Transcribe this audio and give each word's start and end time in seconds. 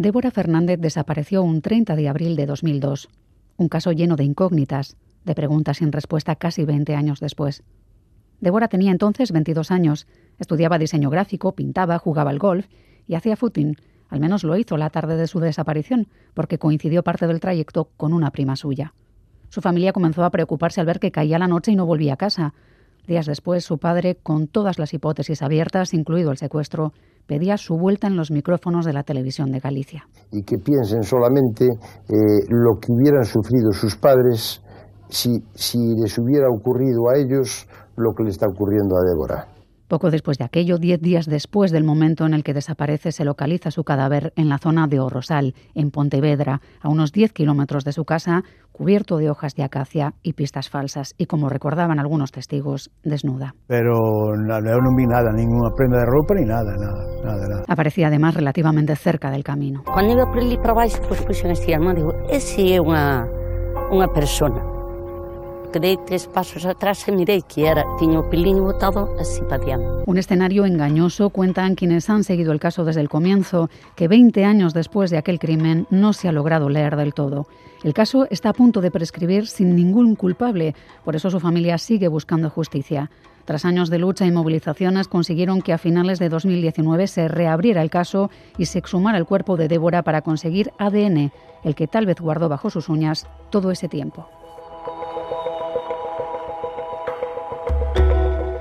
Débora 0.00 0.30
Fernández 0.30 0.78
desapareció 0.78 1.42
un 1.42 1.60
30 1.60 1.96
de 1.96 2.08
abril 2.08 2.36
de 2.36 2.46
2002. 2.46 3.08
Un 3.56 3.68
caso 3.68 3.90
lleno 3.90 4.14
de 4.14 4.22
incógnitas, 4.22 4.96
de 5.24 5.34
preguntas 5.34 5.78
sin 5.78 5.90
respuesta 5.90 6.36
casi 6.36 6.64
20 6.64 6.94
años 6.94 7.18
después. 7.18 7.64
Débora 8.40 8.68
tenía 8.68 8.92
entonces 8.92 9.32
22 9.32 9.72
años, 9.72 10.06
estudiaba 10.38 10.78
diseño 10.78 11.10
gráfico, 11.10 11.50
pintaba, 11.56 11.98
jugaba 11.98 12.30
al 12.30 12.38
golf 12.38 12.68
y 13.08 13.16
hacía 13.16 13.34
footing. 13.34 13.74
Al 14.08 14.20
menos 14.20 14.44
lo 14.44 14.56
hizo 14.56 14.76
la 14.76 14.90
tarde 14.90 15.16
de 15.16 15.26
su 15.26 15.40
desaparición, 15.40 16.06
porque 16.32 16.60
coincidió 16.60 17.02
parte 17.02 17.26
del 17.26 17.40
trayecto 17.40 17.90
con 17.96 18.12
una 18.12 18.30
prima 18.30 18.54
suya. 18.54 18.94
Su 19.48 19.62
familia 19.62 19.92
comenzó 19.92 20.22
a 20.22 20.30
preocuparse 20.30 20.80
al 20.80 20.86
ver 20.86 21.00
que 21.00 21.10
caía 21.10 21.40
la 21.40 21.48
noche 21.48 21.72
y 21.72 21.74
no 21.74 21.86
volvía 21.86 22.12
a 22.12 22.18
casa. 22.18 22.54
Días 23.08 23.24
después, 23.24 23.64
su 23.64 23.78
padre, 23.78 24.18
con 24.22 24.48
todas 24.48 24.78
las 24.78 24.92
hipótesis 24.92 25.40
abiertas, 25.40 25.94
incluido 25.94 26.30
el 26.30 26.36
secuestro, 26.36 26.92
pedía 27.26 27.56
su 27.56 27.74
vuelta 27.78 28.06
en 28.06 28.16
los 28.16 28.30
micrófonos 28.30 28.84
de 28.84 28.92
la 28.92 29.02
televisión 29.02 29.50
de 29.50 29.60
Galicia. 29.60 30.06
Y 30.30 30.42
que 30.42 30.58
piensen 30.58 31.02
solamente 31.02 31.64
eh, 31.64 32.44
lo 32.50 32.78
que 32.78 32.92
hubieran 32.92 33.24
sufrido 33.24 33.72
sus 33.72 33.96
padres 33.96 34.62
si, 35.08 35.42
si 35.54 35.78
les 35.96 36.18
hubiera 36.18 36.48
ocurrido 36.50 37.08
a 37.08 37.16
ellos 37.16 37.66
lo 37.96 38.12
que 38.12 38.24
le 38.24 38.28
está 38.28 38.46
ocurriendo 38.46 38.96
a 38.98 39.00
Débora. 39.08 39.57
Poco 39.88 40.10
después 40.10 40.36
de 40.36 40.44
aquello, 40.44 40.76
diez 40.76 41.00
días 41.00 41.24
después 41.24 41.70
del 41.70 41.82
momento 41.82 42.26
en 42.26 42.34
el 42.34 42.44
que 42.44 42.52
desaparece, 42.52 43.10
se 43.10 43.24
localiza 43.24 43.70
su 43.70 43.84
cadáver 43.84 44.34
en 44.36 44.50
la 44.50 44.58
zona 44.58 44.86
de 44.86 45.00
Orrosal, 45.00 45.54
en 45.74 45.90
Pontevedra, 45.90 46.60
a 46.82 46.90
unos 46.90 47.10
10 47.10 47.32
kilómetros 47.32 47.84
de 47.84 47.92
su 47.92 48.04
casa, 48.04 48.42
cubierto 48.70 49.16
de 49.16 49.30
hojas 49.30 49.54
de 49.54 49.64
acacia 49.64 50.12
y 50.22 50.34
pistas 50.34 50.68
falsas, 50.68 51.14
y 51.16 51.24
como 51.24 51.48
recordaban 51.48 51.98
algunos 51.98 52.32
testigos, 52.32 52.90
desnuda. 53.02 53.54
Pero 53.66 53.94
no, 54.36 54.60
no 54.60 54.96
vi 54.96 55.06
nada, 55.06 55.32
ninguna 55.34 55.70
prenda 55.74 56.00
de 56.00 56.04
ropa 56.04 56.34
ni 56.34 56.44
nada, 56.44 56.76
nada, 56.76 57.24
nada, 57.24 57.48
nada. 57.48 57.64
Aparecía 57.66 58.08
además 58.08 58.34
relativamente 58.34 58.94
cerca 58.94 59.30
del 59.30 59.42
camino. 59.42 59.84
Cuando 59.84 60.12
iba 60.12 60.26
por 60.26 60.38
allí 60.38 60.58
para 60.58 60.72
abajo, 60.72 60.98
pues 61.08 61.22
puse 61.22 61.50
este 61.50 61.74
arma, 61.74 61.94
digo, 61.94 62.12
ese 62.28 62.74
es 62.74 62.80
una, 62.80 63.26
una 63.90 64.08
persona 64.08 64.77
Un 70.06 70.16
escenario 70.16 70.64
engañoso, 70.64 71.30
cuentan 71.30 71.74
quienes 71.74 72.08
han 72.08 72.24
seguido 72.24 72.52
el 72.52 72.60
caso 72.60 72.84
desde 72.84 73.02
el 73.02 73.08
comienzo, 73.08 73.68
que 73.94 74.08
20 74.08 74.44
años 74.44 74.72
después 74.72 75.10
de 75.10 75.18
aquel 75.18 75.38
crimen 75.38 75.86
no 75.90 76.12
se 76.12 76.28
ha 76.28 76.32
logrado 76.32 76.68
leer 76.68 76.96
del 76.96 77.12
todo. 77.12 77.46
El 77.84 77.92
caso 77.92 78.26
está 78.30 78.48
a 78.48 78.54
punto 78.54 78.80
de 78.80 78.90
prescribir 78.90 79.46
sin 79.46 79.76
ningún 79.76 80.16
culpable, 80.16 80.74
por 81.04 81.14
eso 81.16 81.30
su 81.30 81.38
familia 81.38 81.78
sigue 81.78 82.08
buscando 82.08 82.50
justicia. 82.50 83.10
Tras 83.44 83.64
años 83.64 83.88
de 83.88 83.98
lucha 83.98 84.26
y 84.26 84.30
movilizaciones 84.30 85.08
consiguieron 85.08 85.62
que 85.62 85.72
a 85.72 85.78
finales 85.78 86.18
de 86.18 86.28
2019 86.28 87.06
se 87.06 87.28
reabriera 87.28 87.82
el 87.82 87.90
caso 87.90 88.30
y 88.58 88.66
se 88.66 88.78
exhumara 88.78 89.16
el 89.16 89.26
cuerpo 89.26 89.56
de 89.56 89.68
Débora 89.68 90.02
para 90.02 90.22
conseguir 90.22 90.70
ADN, 90.78 91.32
el 91.64 91.74
que 91.74 91.86
tal 91.86 92.06
vez 92.06 92.20
guardó 92.20 92.48
bajo 92.48 92.68
sus 92.68 92.88
uñas 92.88 93.26
todo 93.50 93.70
ese 93.70 93.88
tiempo. 93.88 94.28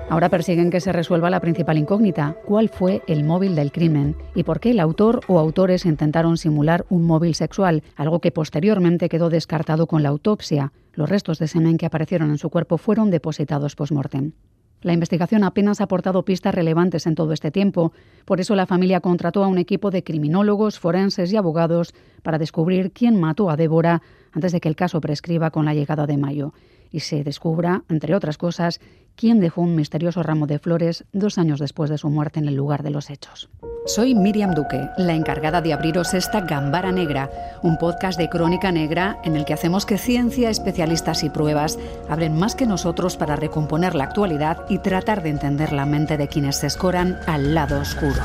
Ahora 0.09 0.29
persiguen 0.29 0.69
que 0.69 0.79
se 0.79 0.93
resuelva 0.93 1.29
la 1.29 1.41
principal 1.41 1.77
incógnita, 1.77 2.37
cuál 2.45 2.69
fue 2.69 3.01
el 3.07 3.25
móvil 3.25 3.55
del 3.55 3.73
crimen 3.73 4.15
y 4.35 4.43
por 4.43 4.61
qué 4.61 4.71
el 4.71 4.79
autor 4.79 5.19
o 5.27 5.37
autores 5.37 5.85
intentaron 5.85 6.37
simular 6.37 6.85
un 6.89 7.03
móvil 7.03 7.35
sexual, 7.35 7.83
algo 7.97 8.21
que 8.21 8.31
posteriormente 8.31 9.09
quedó 9.09 9.29
descartado 9.29 9.85
con 9.85 10.03
la 10.03 10.09
autopsia. 10.09 10.71
Los 10.93 11.09
restos 11.09 11.39
de 11.39 11.49
semen 11.49 11.77
que 11.77 11.85
aparecieron 11.85 12.29
en 12.29 12.37
su 12.37 12.49
cuerpo 12.49 12.77
fueron 12.77 13.11
depositados 13.11 13.75
post-mortem. 13.75 14.31
La 14.81 14.93
investigación 14.93 15.43
apenas 15.43 15.81
ha 15.81 15.85
aportado 15.85 16.23
pistas 16.23 16.53
relevantes 16.53 17.07
en 17.07 17.15
todo 17.15 17.33
este 17.33 17.51
tiempo, 17.51 17.93
por 18.25 18.39
eso 18.39 18.55
la 18.55 18.67
familia 18.67 18.99
contrató 18.99 19.43
a 19.43 19.47
un 19.47 19.57
equipo 19.57 19.89
de 19.89 20.03
criminólogos, 20.03 20.79
forenses 20.79 21.33
y 21.33 21.35
abogados 21.35 21.93
para 22.21 22.37
descubrir 22.37 22.91
quién 22.91 23.19
mató 23.19 23.49
a 23.49 23.57
Débora 23.57 24.01
antes 24.33 24.51
de 24.51 24.59
que 24.59 24.69
el 24.69 24.75
caso 24.75 25.01
prescriba 25.01 25.49
con 25.49 25.65
la 25.65 25.73
llegada 25.73 26.05
de 26.05 26.17
mayo 26.17 26.53
y 26.91 27.01
se 27.01 27.23
descubra, 27.23 27.83
entre 27.89 28.15
otras 28.15 28.37
cosas, 28.37 28.79
quién 29.15 29.39
dejó 29.39 29.61
un 29.61 29.75
misterioso 29.75 30.23
ramo 30.23 30.47
de 30.47 30.59
flores 30.59 31.05
dos 31.11 31.37
años 31.37 31.59
después 31.59 31.89
de 31.89 31.97
su 31.97 32.09
muerte 32.09 32.39
en 32.39 32.47
el 32.47 32.55
lugar 32.55 32.83
de 32.83 32.91
los 32.91 33.09
hechos. 33.09 33.49
Soy 33.87 34.15
Miriam 34.15 34.53
Duque, 34.53 34.89
la 34.97 35.13
encargada 35.15 35.61
de 35.61 35.71
abriros 35.71 36.13
esta 36.13 36.41
Gambara 36.41 36.91
Negra, 36.91 37.31
un 37.61 37.77
podcast 37.77 38.19
de 38.19 38.27
crónica 38.27 38.69
negra 38.69 39.17
en 39.23 39.37
el 39.37 39.45
que 39.45 39.53
hacemos 39.53 39.85
que 39.85 39.97
ciencia, 39.97 40.49
especialistas 40.49 41.23
y 41.23 41.29
pruebas 41.29 41.79
hablen 42.09 42.37
más 42.37 42.53
que 42.53 42.65
nosotros 42.65 43.15
para 43.15 43.37
recomponer 43.37 43.95
la 43.95 44.03
actualidad 44.03 44.65
y 44.67 44.79
tratar 44.79 45.23
de 45.23 45.29
entender 45.29 45.71
la 45.71 45.85
mente 45.85 46.17
de 46.17 46.27
quienes 46.27 46.57
se 46.57 46.67
escoran 46.67 47.17
al 47.27 47.55
lado 47.55 47.79
oscuro. 47.79 48.21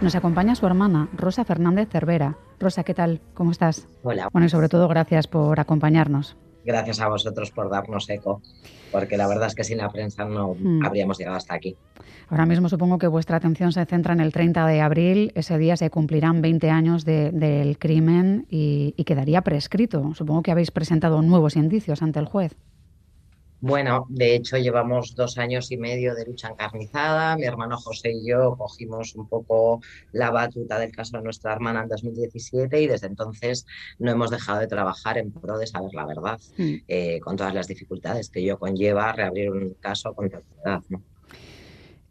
Nos 0.00 0.14
acompaña 0.14 0.54
su 0.54 0.66
hermana, 0.66 1.08
Rosa 1.16 1.44
Fernández 1.44 1.88
Cervera. 1.90 2.36
Rosa, 2.60 2.84
¿qué 2.84 2.94
tal? 2.94 3.20
¿Cómo 3.34 3.50
estás? 3.50 3.88
Hola. 4.04 4.28
Bueno, 4.32 4.46
y 4.46 4.50
sobre 4.50 4.68
todo 4.68 4.86
gracias 4.86 5.26
por 5.26 5.58
acompañarnos. 5.58 6.36
Gracias 6.66 7.00
a 7.00 7.08
vosotros 7.08 7.52
por 7.52 7.70
darnos 7.70 8.10
eco, 8.10 8.42
porque 8.90 9.16
la 9.16 9.28
verdad 9.28 9.46
es 9.46 9.54
que 9.54 9.62
sin 9.62 9.78
la 9.78 9.88
prensa 9.88 10.24
no 10.24 10.56
mm. 10.58 10.84
habríamos 10.84 11.16
llegado 11.16 11.36
hasta 11.36 11.54
aquí. 11.54 11.76
Ahora 12.28 12.44
mismo 12.44 12.68
supongo 12.68 12.98
que 12.98 13.06
vuestra 13.06 13.36
atención 13.36 13.70
se 13.70 13.86
centra 13.86 14.12
en 14.12 14.20
el 14.20 14.32
30 14.32 14.66
de 14.66 14.80
abril. 14.80 15.32
Ese 15.36 15.56
día 15.58 15.76
se 15.76 15.90
cumplirán 15.90 16.42
20 16.42 16.68
años 16.70 17.04
del 17.04 17.78
crimen 17.78 18.46
y 18.50 19.04
quedaría 19.04 19.42
prescrito. 19.42 20.12
Supongo 20.14 20.42
que 20.42 20.50
habéis 20.50 20.72
presentado 20.72 21.22
nuevos 21.22 21.54
indicios 21.54 22.02
ante 22.02 22.18
el 22.18 22.26
juez. 22.26 22.56
Bueno, 23.66 24.06
de 24.08 24.36
hecho 24.36 24.58
llevamos 24.58 25.16
dos 25.16 25.38
años 25.38 25.72
y 25.72 25.76
medio 25.76 26.14
de 26.14 26.24
lucha 26.24 26.50
encarnizada. 26.50 27.36
Mi 27.36 27.46
hermano 27.46 27.76
José 27.76 28.12
y 28.12 28.28
yo 28.28 28.54
cogimos 28.56 29.16
un 29.16 29.28
poco 29.28 29.80
la 30.12 30.30
batuta 30.30 30.78
del 30.78 30.92
caso 30.92 31.16
de 31.16 31.24
nuestra 31.24 31.52
hermana 31.52 31.82
en 31.82 31.88
2017 31.88 32.80
y 32.80 32.86
desde 32.86 33.08
entonces 33.08 33.66
no 33.98 34.12
hemos 34.12 34.30
dejado 34.30 34.60
de 34.60 34.68
trabajar 34.68 35.18
en 35.18 35.32
pro 35.32 35.58
de 35.58 35.66
saber 35.66 35.92
la 35.94 36.06
verdad, 36.06 36.38
mm. 36.56 36.74
eh, 36.86 37.18
con 37.18 37.36
todas 37.36 37.54
las 37.54 37.66
dificultades 37.66 38.30
que 38.30 38.38
ello 38.38 38.56
conlleva 38.56 39.10
reabrir 39.10 39.50
un 39.50 39.74
caso 39.80 40.14
con 40.14 40.28
verdad. 40.28 40.82
¿no? 40.88 41.02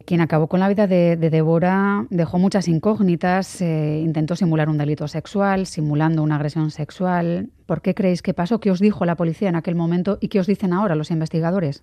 Quien 0.06 0.20
acabó 0.20 0.46
con 0.46 0.60
la 0.60 0.68
vida 0.68 0.86
de, 0.86 1.16
Débora 1.16 2.06
dejó 2.10 2.38
muchas 2.38 2.68
incógnitas, 2.68 3.60
eh, 3.60 4.00
intentó 4.04 4.36
simular 4.36 4.68
un 4.68 4.78
delito 4.78 5.08
sexual, 5.08 5.66
simulando 5.66 6.22
una 6.22 6.36
agresión 6.36 6.70
sexual. 6.70 7.50
¿Por 7.66 7.82
qué 7.82 7.92
creéis 7.92 8.22
que 8.22 8.32
pasó? 8.32 8.60
¿Qué 8.60 8.70
os 8.70 8.78
dijo 8.78 9.04
la 9.04 9.16
policía 9.16 9.48
en 9.48 9.56
aquel 9.56 9.74
momento 9.74 10.18
y 10.20 10.28
qué 10.28 10.38
os 10.38 10.46
dicen 10.46 10.72
ahora 10.72 10.94
los 10.94 11.10
investigadores? 11.10 11.82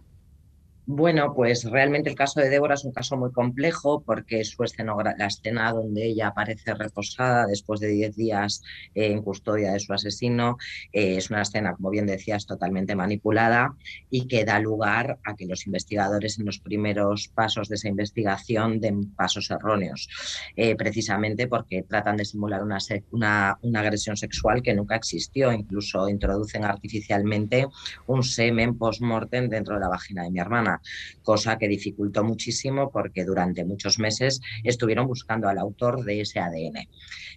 Bueno, 0.86 1.34
pues 1.34 1.64
realmente 1.64 2.10
el 2.10 2.16
caso 2.16 2.42
de 2.42 2.50
Débora 2.50 2.74
es 2.74 2.84
un 2.84 2.92
caso 2.92 3.16
muy 3.16 3.32
complejo 3.32 4.04
porque 4.06 4.44
su 4.44 4.64
la 4.64 5.28
escena 5.28 5.72
donde 5.72 6.08
ella 6.08 6.28
aparece 6.28 6.74
reposada 6.74 7.46
después 7.46 7.80
de 7.80 7.88
10 7.88 8.18
días 8.18 8.62
en 8.94 9.22
custodia 9.22 9.72
de 9.72 9.80
su 9.80 9.94
asesino 9.94 10.58
eh, 10.92 11.16
es 11.18 11.30
una 11.30 11.44
escena, 11.44 11.74
como 11.74 11.90
bien 11.90 12.06
decías, 12.06 12.46
totalmente 12.46 12.98
manipulada 12.98 13.74
y 14.10 14.28
que 14.28 14.44
da 14.44 14.60
lugar 14.60 15.20
a 15.24 15.36
que 15.36 15.46
los 15.46 15.66
investigadores 15.68 16.38
en 16.38 16.46
los 16.46 16.60
primeros 16.60 17.30
pasos 17.30 17.70
de 17.70 17.76
esa 17.76 17.88
investigación 17.88 18.82
den 18.82 19.16
pasos 19.16 19.52
erróneos, 19.52 20.10
eh, 20.58 20.76
precisamente 20.76 21.48
porque 21.48 21.84
tratan 21.84 22.18
de 22.18 22.26
simular 22.26 22.62
una, 22.62 22.80
una, 23.12 23.58
una 23.62 23.80
agresión 23.80 24.18
sexual 24.18 24.62
que 24.62 24.74
nunca 24.74 24.98
existió, 24.98 25.54
incluso 25.54 26.10
introducen 26.10 26.66
artificialmente 26.66 27.68
un 28.08 28.22
semen 28.22 28.78
post-mortem 28.78 29.48
dentro 29.48 29.76
de 29.76 29.82
la 29.82 29.88
vagina 29.88 30.24
de 30.24 30.32
mi 30.32 30.40
hermana 30.40 30.73
cosa 31.22 31.58
que 31.58 31.68
dificultó 31.68 32.24
muchísimo 32.24 32.92
porque 32.92 33.26
durante 33.26 33.66
muchos 33.66 34.00
meses 34.00 34.42
estuvieron 34.64 35.08
buscando 35.08 35.48
al 35.48 35.58
autor 35.58 36.04
de 36.04 36.22
ese 36.22 36.40
ADN. 36.40 36.88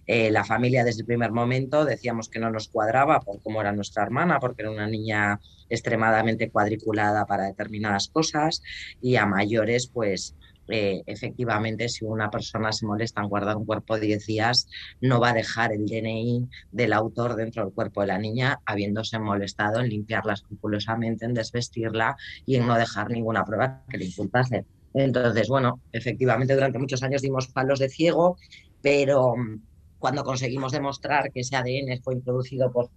Eh, 0.05 0.31
la 0.31 0.45
familia 0.45 0.83
desde 0.83 1.01
el 1.01 1.07
primer 1.07 1.31
momento 1.31 1.83
decíamos 1.83 2.29
que 2.29 2.39
no 2.39 2.49
nos 2.49 2.69
cuadraba 2.69 3.19
por 3.19 3.41
cómo 3.41 3.61
era 3.61 3.73
nuestra 3.73 4.03
hermana, 4.03 4.39
porque 4.39 4.61
era 4.61 4.71
una 4.71 4.87
niña 4.87 5.39
extremadamente 5.69 6.49
cuadriculada 6.49 7.25
para 7.25 7.45
determinadas 7.45 8.07
cosas 8.07 8.61
y 9.01 9.17
a 9.17 9.25
mayores 9.25 9.87
pues 9.87 10.35
eh, 10.69 11.03
efectivamente, 11.05 11.89
si 11.89 12.05
una 12.05 12.29
persona 12.29 12.71
se 12.71 12.85
molesta 12.85 13.21
en 13.21 13.29
guardar 13.29 13.57
un 13.57 13.65
cuerpo 13.65 13.97
10 13.97 14.25
días, 14.25 14.67
no 15.01 15.19
va 15.19 15.29
a 15.29 15.33
dejar 15.33 15.71
el 15.71 15.85
DNI 15.85 16.47
del 16.71 16.93
autor 16.93 17.35
dentro 17.35 17.63
del 17.63 17.73
cuerpo 17.73 18.01
de 18.01 18.07
la 18.07 18.17
niña, 18.17 18.59
habiéndose 18.65 19.19
molestado 19.19 19.79
en 19.79 19.89
limpiarla 19.89 20.33
escrupulosamente, 20.33 21.25
en 21.25 21.33
desvestirla 21.33 22.17
y 22.45 22.55
en 22.55 22.67
no 22.67 22.75
dejar 22.75 23.09
ninguna 23.09 23.45
prueba 23.45 23.83
que 23.89 23.97
le 23.97 24.05
inculpase. 24.05 24.65
Entonces, 24.93 25.47
bueno, 25.47 25.81
efectivamente, 25.91 26.53
durante 26.53 26.79
muchos 26.79 27.03
años 27.03 27.21
dimos 27.21 27.47
palos 27.47 27.79
de 27.79 27.89
ciego, 27.89 28.37
pero 28.81 29.35
mm, 29.35 29.61
cuando 29.99 30.23
conseguimos 30.23 30.71
demostrar 30.71 31.31
que 31.31 31.41
ese 31.41 31.55
ADN 31.55 32.01
fue 32.03 32.15
introducido 32.15 32.71
por, 32.71 32.89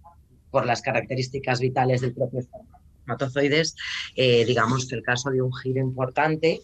por 0.49 0.65
las 0.65 0.81
características 0.81 1.59
vitales 1.59 2.01
del 2.01 2.13
propio 2.13 2.39
espermatozoides, 2.39 3.75
eh, 4.15 4.45
digamos 4.45 4.87
que 4.87 4.95
el 4.95 5.03
caso 5.03 5.31
dio 5.31 5.45
un 5.45 5.53
giro 5.53 5.79
importante 5.79 6.61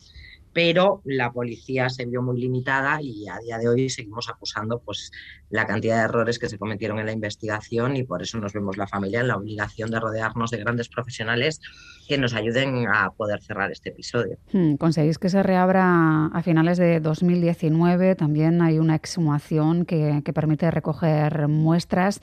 pero 0.58 1.04
la 1.06 1.32
policía 1.32 1.88
se 1.88 2.08
vio 2.08 2.24
muy 2.24 2.42
limitada 2.42 3.00
y 3.00 3.28
a 3.28 3.38
día 3.38 3.60
de 3.60 3.70
hoy 3.70 3.92
seguimos 3.92 4.28
acusando 4.28 4.80
pues, 4.80 5.12
la 5.52 5.68
cantidad 5.68 5.98
de 5.98 6.06
errores 6.06 6.40
que 6.40 6.50
se 6.50 6.58
cometieron 6.58 6.98
en 6.98 7.06
la 7.06 7.12
investigación 7.12 7.96
y 7.96 8.04
por 8.04 8.24
eso 8.24 8.40
nos 8.40 8.54
vemos 8.54 8.76
la 8.76 8.88
familia 8.88 9.20
en 9.20 9.28
la 9.28 9.38
obligación 9.38 9.92
de 9.92 10.00
rodearnos 10.00 10.50
de 10.50 10.58
grandes 10.58 10.90
profesionales 10.90 11.62
que 12.08 12.18
nos 12.18 12.34
ayuden 12.34 12.88
a 12.88 13.12
poder 13.12 13.40
cerrar 13.44 13.72
este 13.72 13.90
episodio. 13.90 14.40
Hmm, 14.52 14.78
conseguís 14.78 15.20
que 15.20 15.30
se 15.30 15.44
reabra 15.44 16.26
a 16.26 16.42
finales 16.42 16.80
de 16.80 17.02
2019, 17.02 18.16
también 18.16 18.60
hay 18.64 18.80
una 18.80 18.96
exhumación 18.96 19.86
que, 19.86 20.24
que 20.26 20.34
permite 20.34 20.72
recoger 20.72 21.48
muestras 21.48 22.20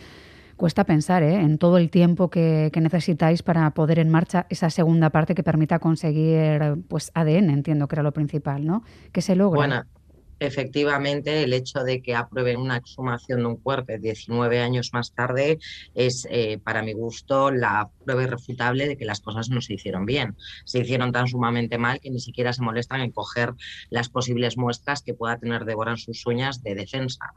cuesta 0.56 0.84
pensar 0.84 1.22
¿eh? 1.22 1.40
en 1.40 1.58
todo 1.58 1.78
el 1.78 1.90
tiempo 1.90 2.30
que, 2.30 2.70
necesitáis 2.74 3.42
para 3.42 3.70
poder 3.70 3.98
en 3.98 4.10
marcha 4.10 4.46
esa 4.50 4.70
segunda 4.70 5.10
parte 5.10 5.34
que 5.34 5.42
permita 5.42 5.78
conseguir 5.78 6.84
pues 6.88 7.10
ADN, 7.14 7.50
entiendo 7.50 7.88
que 7.88 7.96
era 7.96 8.02
lo 8.02 8.12
principal, 8.12 8.64
¿no? 8.64 8.82
Que 9.12 9.22
se 9.22 9.36
logra. 9.36 9.86
Efectivamente, 10.40 11.42
el 11.42 11.52
hecho 11.52 11.80
de 11.84 12.02
que 12.02 12.14
aprueben 12.14 12.58
una 12.58 12.76
exhumación 12.76 13.40
de 13.40 13.46
un 13.46 13.56
cuerpo 13.56 13.92
19 13.98 14.60
años 14.60 14.90
más 14.92 15.12
tarde 15.12 15.58
es, 15.94 16.26
eh, 16.30 16.58
para 16.62 16.82
mi 16.82 16.92
gusto, 16.92 17.50
la 17.50 17.90
prueba 18.04 18.22
irrefutable 18.22 18.88
de 18.88 18.96
que 18.96 19.04
las 19.04 19.20
cosas 19.20 19.48
no 19.50 19.60
se 19.60 19.74
hicieron 19.74 20.06
bien. 20.06 20.36
Se 20.64 20.80
hicieron 20.80 21.12
tan 21.12 21.28
sumamente 21.28 21.78
mal 21.78 22.00
que 22.00 22.10
ni 22.10 22.20
siquiera 22.20 22.52
se 22.52 22.62
molestan 22.62 23.00
en 23.00 23.12
coger 23.12 23.54
las 23.90 24.08
posibles 24.08 24.56
muestras 24.56 25.02
que 25.02 25.14
pueda 25.14 25.38
tener 25.38 25.64
Débora 25.64 25.92
en 25.92 25.98
sus 25.98 26.26
uñas 26.26 26.62
de 26.62 26.74
defensa. 26.74 27.32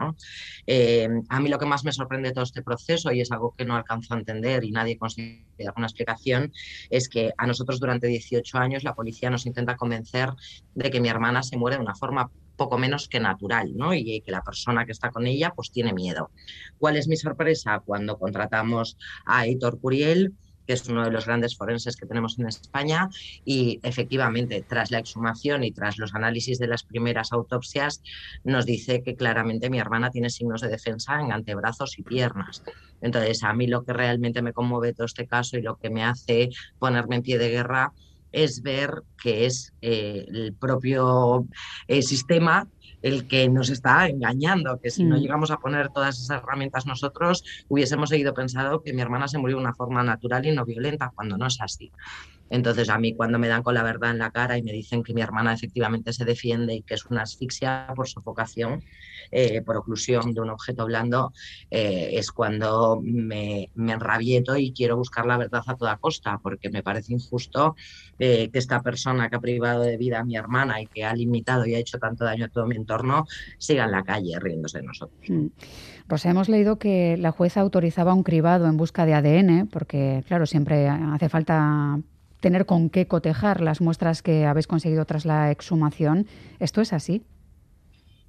Eh, 0.65 1.07
a 1.29 1.39
mí 1.39 1.49
lo 1.49 1.59
que 1.59 1.65
más 1.65 1.83
me 1.83 1.91
sorprende 1.91 2.29
de 2.29 2.33
todo 2.33 2.44
este 2.44 2.63
proceso, 2.63 3.11
y 3.11 3.21
es 3.21 3.31
algo 3.31 3.53
que 3.57 3.65
no 3.65 3.75
alcanzo 3.75 4.13
a 4.13 4.17
entender 4.17 4.63
y 4.63 4.71
nadie 4.71 4.97
consigue 4.97 5.45
dar 5.59 5.73
una 5.77 5.88
explicación, 5.88 6.51
es 6.89 7.09
que 7.09 7.31
a 7.38 7.47
nosotros 7.47 7.79
durante 7.79 8.07
18 8.07 8.57
años 8.57 8.83
la 8.83 8.95
policía 8.95 9.29
nos 9.29 9.45
intenta 9.45 9.75
convencer 9.75 10.29
de 10.75 10.89
que 10.89 10.99
mi 10.99 11.09
hermana 11.09 11.44
se 11.44 11.57
muere 11.57 11.77
de 11.77 11.83
una 11.83 11.95
forma 11.95 12.31
poco 12.57 12.77
menos 12.77 13.07
que 13.07 13.19
natural, 13.19 13.71
¿no? 13.75 13.94
Y 13.94 14.21
que 14.21 14.31
la 14.31 14.42
persona 14.42 14.86
que 14.86 14.92
está 14.92 15.12
con 15.12 15.27
ella 15.27 15.54
pues 15.56 15.71
tiene 15.71 15.94
miedo. 15.94 16.31
¿Cuál 16.77 16.98
es 16.98 17.07
mi 17.07 17.15
sorpresa? 17.15 17.81
Cuando 17.86 18.18
contratamos 18.18 18.98
a 19.25 19.48
Hitor 19.48 19.80
Curiel, 19.80 20.33
que 20.65 20.74
es 20.74 20.88
uno 20.89 21.06
de 21.06 21.12
los 21.12 21.25
grandes 21.25 21.56
forenses 21.56 21.95
que 21.95 22.06
tenemos 22.06 22.38
en 22.38 22.48
España, 22.48 23.07
y 23.45 23.80
efectivamente, 23.83 24.65
tras 24.68 24.92
la 24.92 25.00
exhumación 25.00 25.63
y 25.63 25.71
tras 25.71 25.98
los 25.98 26.13
análisis 26.13 26.59
de 26.59 26.68
las 26.68 26.83
primeras 26.83 27.31
autopsias, 27.31 28.01
nos 28.44 28.65
dice 28.65 29.01
que 29.01 29.15
claramente 29.15 29.69
mi 29.69 29.80
hermana 29.80 30.12
tiene 30.12 30.30
signos 30.30 30.62
de 30.62 30.68
defensa 30.68 31.21
en 31.21 31.31
antebrazos 31.31 31.98
y 31.98 32.04
piernas. 32.04 32.63
Entonces, 33.00 33.44
a 33.44 33.54
mí 33.54 33.68
lo 33.68 33.86
que 33.86 33.94
realmente 33.94 34.42
me 34.42 34.51
conmueve 34.51 34.94
todo 34.94 35.06
este 35.06 35.25
caso 35.25 35.57
y 35.57 35.62
lo 35.62 35.77
que 35.77 35.89
me 35.89 36.04
hace 36.04 36.50
ponerme 36.80 37.15
en 37.15 37.21
pie 37.21 37.38
de 37.38 37.50
guerra 37.50 37.94
es 38.43 38.61
ver 38.61 39.03
que 39.21 39.45
es 39.45 39.73
eh, 39.81 40.25
el 40.27 40.53
propio 40.53 41.47
eh, 41.87 42.01
sistema 42.01 42.67
el 43.01 43.27
que 43.27 43.47
nos 43.47 43.69
está 43.69 44.07
engañando, 44.07 44.79
que 44.81 44.89
si 44.89 45.03
no 45.03 45.17
mm. 45.17 45.19
llegamos 45.19 45.51
a 45.51 45.57
poner 45.57 45.89
todas 45.89 46.19
esas 46.19 46.41
herramientas 46.41 46.85
nosotros, 46.85 47.43
hubiésemos 47.67 48.09
seguido 48.09 48.33
pensando 48.33 48.81
que 48.81 48.93
mi 48.93 49.01
hermana 49.01 49.27
se 49.27 49.37
murió 49.37 49.57
de 49.57 49.63
una 49.63 49.73
forma 49.73 50.03
natural 50.03 50.45
y 50.45 50.51
no 50.51 50.65
violenta, 50.65 51.11
cuando 51.15 51.37
no 51.37 51.47
es 51.47 51.61
así. 51.61 51.91
Entonces 52.49 52.89
a 52.89 52.97
mí 52.97 53.15
cuando 53.15 53.39
me 53.39 53.47
dan 53.47 53.63
con 53.63 53.73
la 53.73 53.83
verdad 53.83 54.11
en 54.11 54.19
la 54.19 54.31
cara 54.31 54.57
y 54.57 54.63
me 54.63 54.71
dicen 54.71 55.03
que 55.03 55.13
mi 55.13 55.21
hermana 55.21 55.53
efectivamente 55.53 56.13
se 56.13 56.25
defiende 56.25 56.75
y 56.75 56.81
que 56.81 56.94
es 56.94 57.05
una 57.05 57.23
asfixia 57.23 57.91
por 57.95 58.07
sofocación, 58.07 58.83
eh, 59.31 59.61
por 59.61 59.77
oclusión 59.77 60.33
de 60.33 60.41
un 60.41 60.49
objeto 60.49 60.85
blando, 60.85 61.33
eh, 61.69 62.11
es 62.13 62.31
cuando 62.31 62.99
me, 63.03 63.69
me, 63.75 63.94
enrabieto 63.94 64.55
y 64.55 64.73
quiero 64.73 64.95
buscar 64.97 65.25
la 65.25 65.38
verdad 65.38 65.63
a 65.65 65.75
toda 65.75 65.97
costa, 65.97 66.39
porque 66.41 66.69
me 66.69 66.83
parece 66.83 67.13
injusto 67.13 67.75
eh, 68.19 68.49
que 68.51 68.59
esta 68.59 68.81
persona 68.81 69.29
que 69.29 69.35
ha 69.35 69.39
privado 69.39 69.81
de 69.81 69.97
vida 69.97 70.19
a 70.19 70.23
mi 70.23 70.35
hermana 70.35 70.81
y 70.81 70.88
que 70.88 71.03
ha 71.03 71.13
limitado 71.13 71.65
y 71.65 71.75
ha 71.75 71.79
hecho 71.79 71.99
tanto 71.99 72.25
daño 72.25 72.45
a 72.45 72.49
todo 72.49 72.65
mi 72.65 72.75
entorno 72.75 73.25
siga 73.57 73.85
en 73.85 73.91
la 73.91 74.03
calle 74.03 74.39
riéndose 74.39 74.79
de 74.79 74.85
nosotros. 74.85 75.19
Mm. 75.27 75.47
Rosa, 76.07 76.29
hemos 76.29 76.47
leído 76.47 76.79
que 76.79 77.17
la 77.17 77.31
jueza 77.31 77.61
autorizaba 77.61 78.13
un 78.13 78.23
cribado 78.23 78.67
en 78.67 78.77
busca 78.77 79.05
de 79.05 79.13
ADN, 79.13 79.67
porque 79.67 80.23
claro, 80.27 80.45
siempre 80.45 80.88
hace 80.88 81.27
falta 81.27 81.99
tener 82.39 82.65
con 82.65 82.89
qué 82.89 83.07
cotejar 83.07 83.61
las 83.61 83.81
muestras 83.81 84.21
que 84.21 84.45
habéis 84.45 84.67
conseguido 84.67 85.05
tras 85.05 85.25
la 85.25 85.51
exhumación. 85.51 86.27
¿Esto 86.59 86.81
es 86.81 86.93
así? 86.93 87.23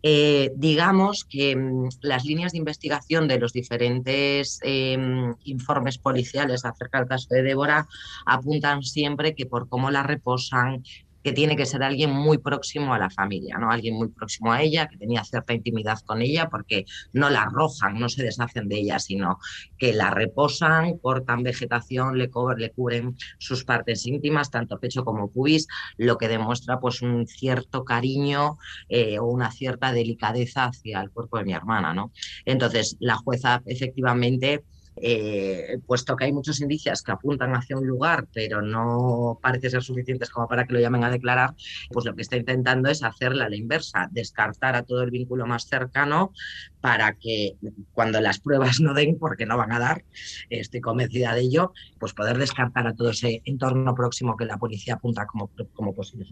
Eh, 0.02 0.52
digamos 0.54 1.24
que 1.24 1.56
mm, 1.56 1.88
las 2.02 2.24
líneas 2.24 2.52
de 2.52 2.58
investigación 2.58 3.26
de 3.26 3.40
los 3.40 3.52
diferentes 3.52 4.60
em, 4.62 5.34
informes 5.44 5.98
policiales 5.98 6.64
acerca 6.64 6.98
del 6.98 7.08
caso 7.08 7.26
de 7.30 7.42
Débora 7.42 7.88
apuntan 8.24 8.82
siempre 8.82 9.34
que 9.34 9.46
por 9.46 9.68
cómo 9.68 9.90
la 9.90 10.04
reposan, 10.04 10.84
que 11.22 11.32
tiene 11.32 11.56
que 11.56 11.66
ser 11.66 11.82
alguien 11.82 12.10
muy 12.10 12.38
próximo 12.38 12.94
a 12.94 12.98
la 12.98 13.10
familia, 13.10 13.58
¿no? 13.58 13.70
Alguien 13.70 13.96
muy 13.96 14.08
próximo 14.08 14.52
a 14.52 14.62
ella, 14.62 14.86
que 14.86 14.96
tenía 14.96 15.24
cierta 15.24 15.52
intimidad 15.52 15.98
con 16.06 16.22
ella, 16.22 16.48
porque 16.48 16.84
no 17.12 17.30
la 17.30 17.42
arrojan, 17.42 17.98
no 17.98 18.08
se 18.08 18.22
deshacen 18.22 18.68
de 18.68 18.78
ella, 18.78 18.98
sino 18.98 19.38
que 19.78 19.92
la 19.92 20.10
reposan, 20.10 20.98
cortan 20.98 21.42
vegetación, 21.42 22.18
le, 22.18 22.30
le 22.56 22.70
cubren 22.70 23.16
sus 23.38 23.64
partes 23.64 24.06
íntimas, 24.06 24.50
tanto 24.50 24.78
pecho 24.78 25.04
como 25.04 25.30
pubis, 25.30 25.66
lo 25.96 26.18
que 26.18 26.28
demuestra 26.28 26.78
pues 26.80 27.02
un 27.02 27.26
cierto 27.26 27.84
cariño 27.84 28.58
eh, 28.88 29.18
o 29.18 29.26
una 29.26 29.50
cierta 29.50 29.92
delicadeza 29.92 30.66
hacia 30.66 31.00
el 31.00 31.10
cuerpo 31.10 31.38
de 31.38 31.44
mi 31.44 31.52
hermana, 31.52 31.92
¿no? 31.94 32.12
Entonces, 32.44 32.96
la 33.00 33.16
jueza 33.16 33.62
efectivamente 33.66 34.64
eh, 35.02 35.78
puesto 35.86 36.16
que 36.16 36.24
hay 36.24 36.32
muchos 36.32 36.60
indicios 36.60 37.02
que 37.02 37.12
apuntan 37.12 37.54
hacia 37.54 37.76
un 37.76 37.86
lugar, 37.86 38.26
pero 38.32 38.62
no 38.62 39.38
parece 39.42 39.70
ser 39.70 39.82
suficientes 39.82 40.30
como 40.30 40.48
para 40.48 40.66
que 40.66 40.74
lo 40.74 40.80
llamen 40.80 41.04
a 41.04 41.10
declarar, 41.10 41.54
pues 41.90 42.06
lo 42.06 42.14
que 42.14 42.22
está 42.22 42.36
intentando 42.36 42.88
es 42.88 43.02
hacerla 43.02 43.46
a 43.46 43.48
la 43.48 43.56
inversa, 43.56 44.08
descartar 44.10 44.76
a 44.76 44.82
todo 44.82 45.02
el 45.02 45.10
vínculo 45.10 45.46
más 45.46 45.66
cercano 45.66 46.32
para 46.80 47.14
que 47.14 47.56
cuando 47.92 48.20
las 48.20 48.38
pruebas 48.40 48.80
no 48.80 48.94
den, 48.94 49.18
porque 49.18 49.46
no 49.46 49.56
van 49.56 49.72
a 49.72 49.78
dar, 49.78 50.04
estoy 50.50 50.80
convencida 50.80 51.34
de 51.34 51.40
ello, 51.40 51.72
pues 51.98 52.14
poder 52.14 52.38
descartar 52.38 52.86
a 52.86 52.94
todo 52.94 53.10
ese 53.10 53.42
entorno 53.44 53.94
próximo 53.94 54.36
que 54.36 54.44
la 54.44 54.58
policía 54.58 54.94
apunta 54.94 55.26
como, 55.26 55.50
como 55.72 55.94
posible. 55.94 56.26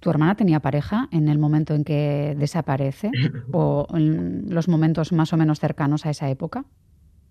¿Tu 0.00 0.10
hermana 0.10 0.34
tenía 0.34 0.60
pareja 0.60 1.08
en 1.12 1.28
el 1.28 1.38
momento 1.38 1.74
en 1.74 1.84
que 1.84 2.34
desaparece 2.38 3.10
o 3.52 3.86
en 3.94 4.46
los 4.48 4.68
momentos 4.68 5.12
más 5.12 5.32
o 5.32 5.36
menos 5.36 5.60
cercanos 5.60 6.06
a 6.06 6.10
esa 6.10 6.28
época? 6.28 6.64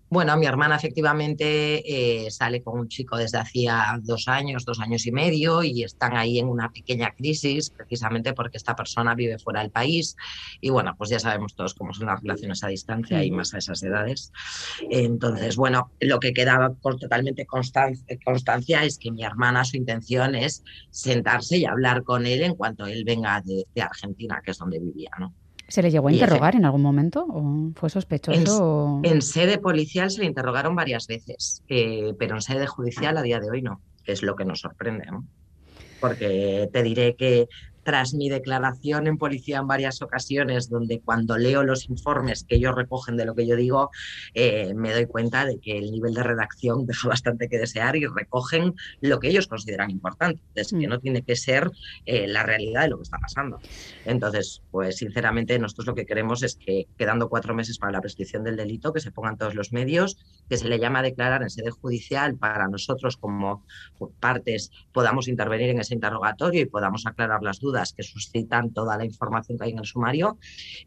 Bueno, 0.08 0.36
mi 0.36 0.46
hermana 0.46 0.76
efectivamente 0.76 2.26
eh, 2.26 2.30
sale 2.30 2.62
con 2.62 2.78
un 2.78 2.86
chico 2.86 3.16
desde 3.16 3.38
hacía 3.38 3.98
dos 4.02 4.28
años, 4.28 4.64
dos 4.64 4.78
años 4.78 5.04
y 5.04 5.10
medio, 5.10 5.64
y 5.64 5.82
están 5.82 6.16
ahí 6.16 6.38
en 6.38 6.48
una 6.48 6.70
pequeña 6.70 7.10
crisis, 7.10 7.70
precisamente 7.70 8.32
porque 8.32 8.56
esta 8.56 8.76
persona 8.76 9.16
vive 9.16 9.38
fuera 9.40 9.62
del 9.62 9.72
país. 9.72 10.14
Y 10.60 10.70
bueno, 10.70 10.94
pues 10.96 11.10
ya 11.10 11.18
sabemos 11.18 11.56
todos 11.56 11.74
cómo 11.74 11.92
son 11.92 12.06
las 12.06 12.20
relaciones 12.22 12.62
a 12.62 12.68
distancia 12.68 13.24
y 13.24 13.32
más 13.32 13.52
a 13.54 13.58
esas 13.58 13.82
edades. 13.82 14.30
Entonces, 14.90 15.56
bueno, 15.56 15.90
lo 15.98 16.20
que 16.20 16.32
queda 16.32 16.72
con 16.80 17.00
totalmente 17.00 17.44
constancia 17.44 18.84
es 18.84 18.98
que 18.98 19.10
mi 19.10 19.24
hermana, 19.24 19.64
su 19.64 19.76
intención 19.76 20.36
es 20.36 20.62
sentarse 20.90 21.58
y 21.58 21.64
hablar 21.64 22.04
con 22.04 22.26
él 22.26 22.42
en 22.42 22.54
cuanto 22.54 22.86
él 22.86 23.02
venga 23.04 23.40
de, 23.40 23.66
de 23.74 23.82
Argentina, 23.82 24.40
que 24.44 24.52
es 24.52 24.58
donde 24.58 24.78
vivía, 24.78 25.10
¿no? 25.18 25.34
¿Se 25.68 25.82
le 25.82 25.90
llegó 25.90 26.08
a 26.08 26.12
interrogar 26.12 26.54
en 26.54 26.64
algún 26.64 26.82
momento? 26.82 27.26
¿O 27.28 27.70
fue 27.74 27.90
sospechoso? 27.90 29.00
En, 29.02 29.20
sede 29.20 29.58
policial 29.58 30.10
se 30.10 30.20
le 30.20 30.26
interrogaron 30.26 30.76
varias 30.76 31.06
veces, 31.06 31.62
eh, 31.68 32.14
pero 32.18 32.36
en 32.36 32.42
sede 32.42 32.66
judicial 32.66 33.16
a 33.16 33.22
día 33.22 33.40
de 33.40 33.50
hoy 33.50 33.62
no, 33.62 33.82
que 34.04 34.12
es 34.12 34.22
lo 34.22 34.36
que 34.36 34.44
nos 34.44 34.60
sorprende. 34.60 35.06
Porque 36.00 36.68
te 36.72 36.82
diré 36.82 37.16
que 37.16 37.48
tras 37.86 38.14
mi 38.14 38.28
declaración 38.28 39.06
en 39.06 39.16
policía 39.16 39.58
en 39.58 39.68
varias 39.68 40.02
ocasiones, 40.02 40.68
donde 40.68 41.00
cuando 41.00 41.38
leo 41.38 41.62
los 41.62 41.88
informes 41.88 42.42
que 42.42 42.56
ellos 42.56 42.74
recogen 42.74 43.16
de 43.16 43.24
lo 43.24 43.36
que 43.36 43.46
yo 43.46 43.54
digo, 43.54 43.92
eh, 44.34 44.74
me 44.74 44.92
doy 44.92 45.06
cuenta 45.06 45.46
de 45.46 45.60
que 45.60 45.78
el 45.78 45.92
nivel 45.92 46.12
de 46.12 46.24
redacción 46.24 46.84
deja 46.84 47.08
bastante 47.08 47.48
que 47.48 47.58
desear 47.58 47.94
y 47.94 48.06
recogen 48.06 48.74
lo 49.00 49.20
que 49.20 49.28
ellos 49.28 49.46
consideran 49.46 49.92
importante, 49.92 50.42
es 50.56 50.70
que 50.70 50.88
mm. 50.88 50.90
no 50.90 50.98
tiene 50.98 51.22
que 51.22 51.36
ser 51.36 51.70
eh, 52.06 52.26
la 52.26 52.42
realidad 52.42 52.82
de 52.82 52.88
lo 52.88 52.96
que 52.96 53.04
está 53.04 53.18
pasando. 53.18 53.60
Entonces, 54.04 54.62
pues 54.72 54.96
sinceramente 54.96 55.56
nosotros 55.60 55.86
lo 55.86 55.94
que 55.94 56.06
queremos 56.06 56.42
es 56.42 56.56
que 56.56 56.88
quedando 56.98 57.28
cuatro 57.28 57.54
meses 57.54 57.78
para 57.78 57.92
la 57.92 58.00
prescripción 58.00 58.42
del 58.42 58.56
delito, 58.56 58.92
que 58.92 59.00
se 59.00 59.12
pongan 59.12 59.38
todos 59.38 59.54
los 59.54 59.72
medios, 59.72 60.18
que 60.48 60.56
se 60.56 60.68
le 60.68 60.80
llame 60.80 60.98
a 60.98 61.02
declarar 61.02 61.42
en 61.42 61.50
sede 61.50 61.70
judicial 61.70 62.34
para 62.34 62.66
nosotros 62.66 63.16
como 63.16 63.64
partes 64.18 64.72
podamos 64.92 65.28
intervenir 65.28 65.70
en 65.70 65.78
ese 65.78 65.94
interrogatorio 65.94 66.62
y 66.62 66.66
podamos 66.66 67.06
aclarar 67.06 67.44
las 67.44 67.60
dudas 67.60 67.75
que 67.96 68.02
suscitan 68.02 68.72
toda 68.72 68.96
la 68.96 69.04
información 69.04 69.58
que 69.58 69.64
hay 69.64 69.72
en 69.72 69.78
el 69.78 69.84
sumario 69.84 70.38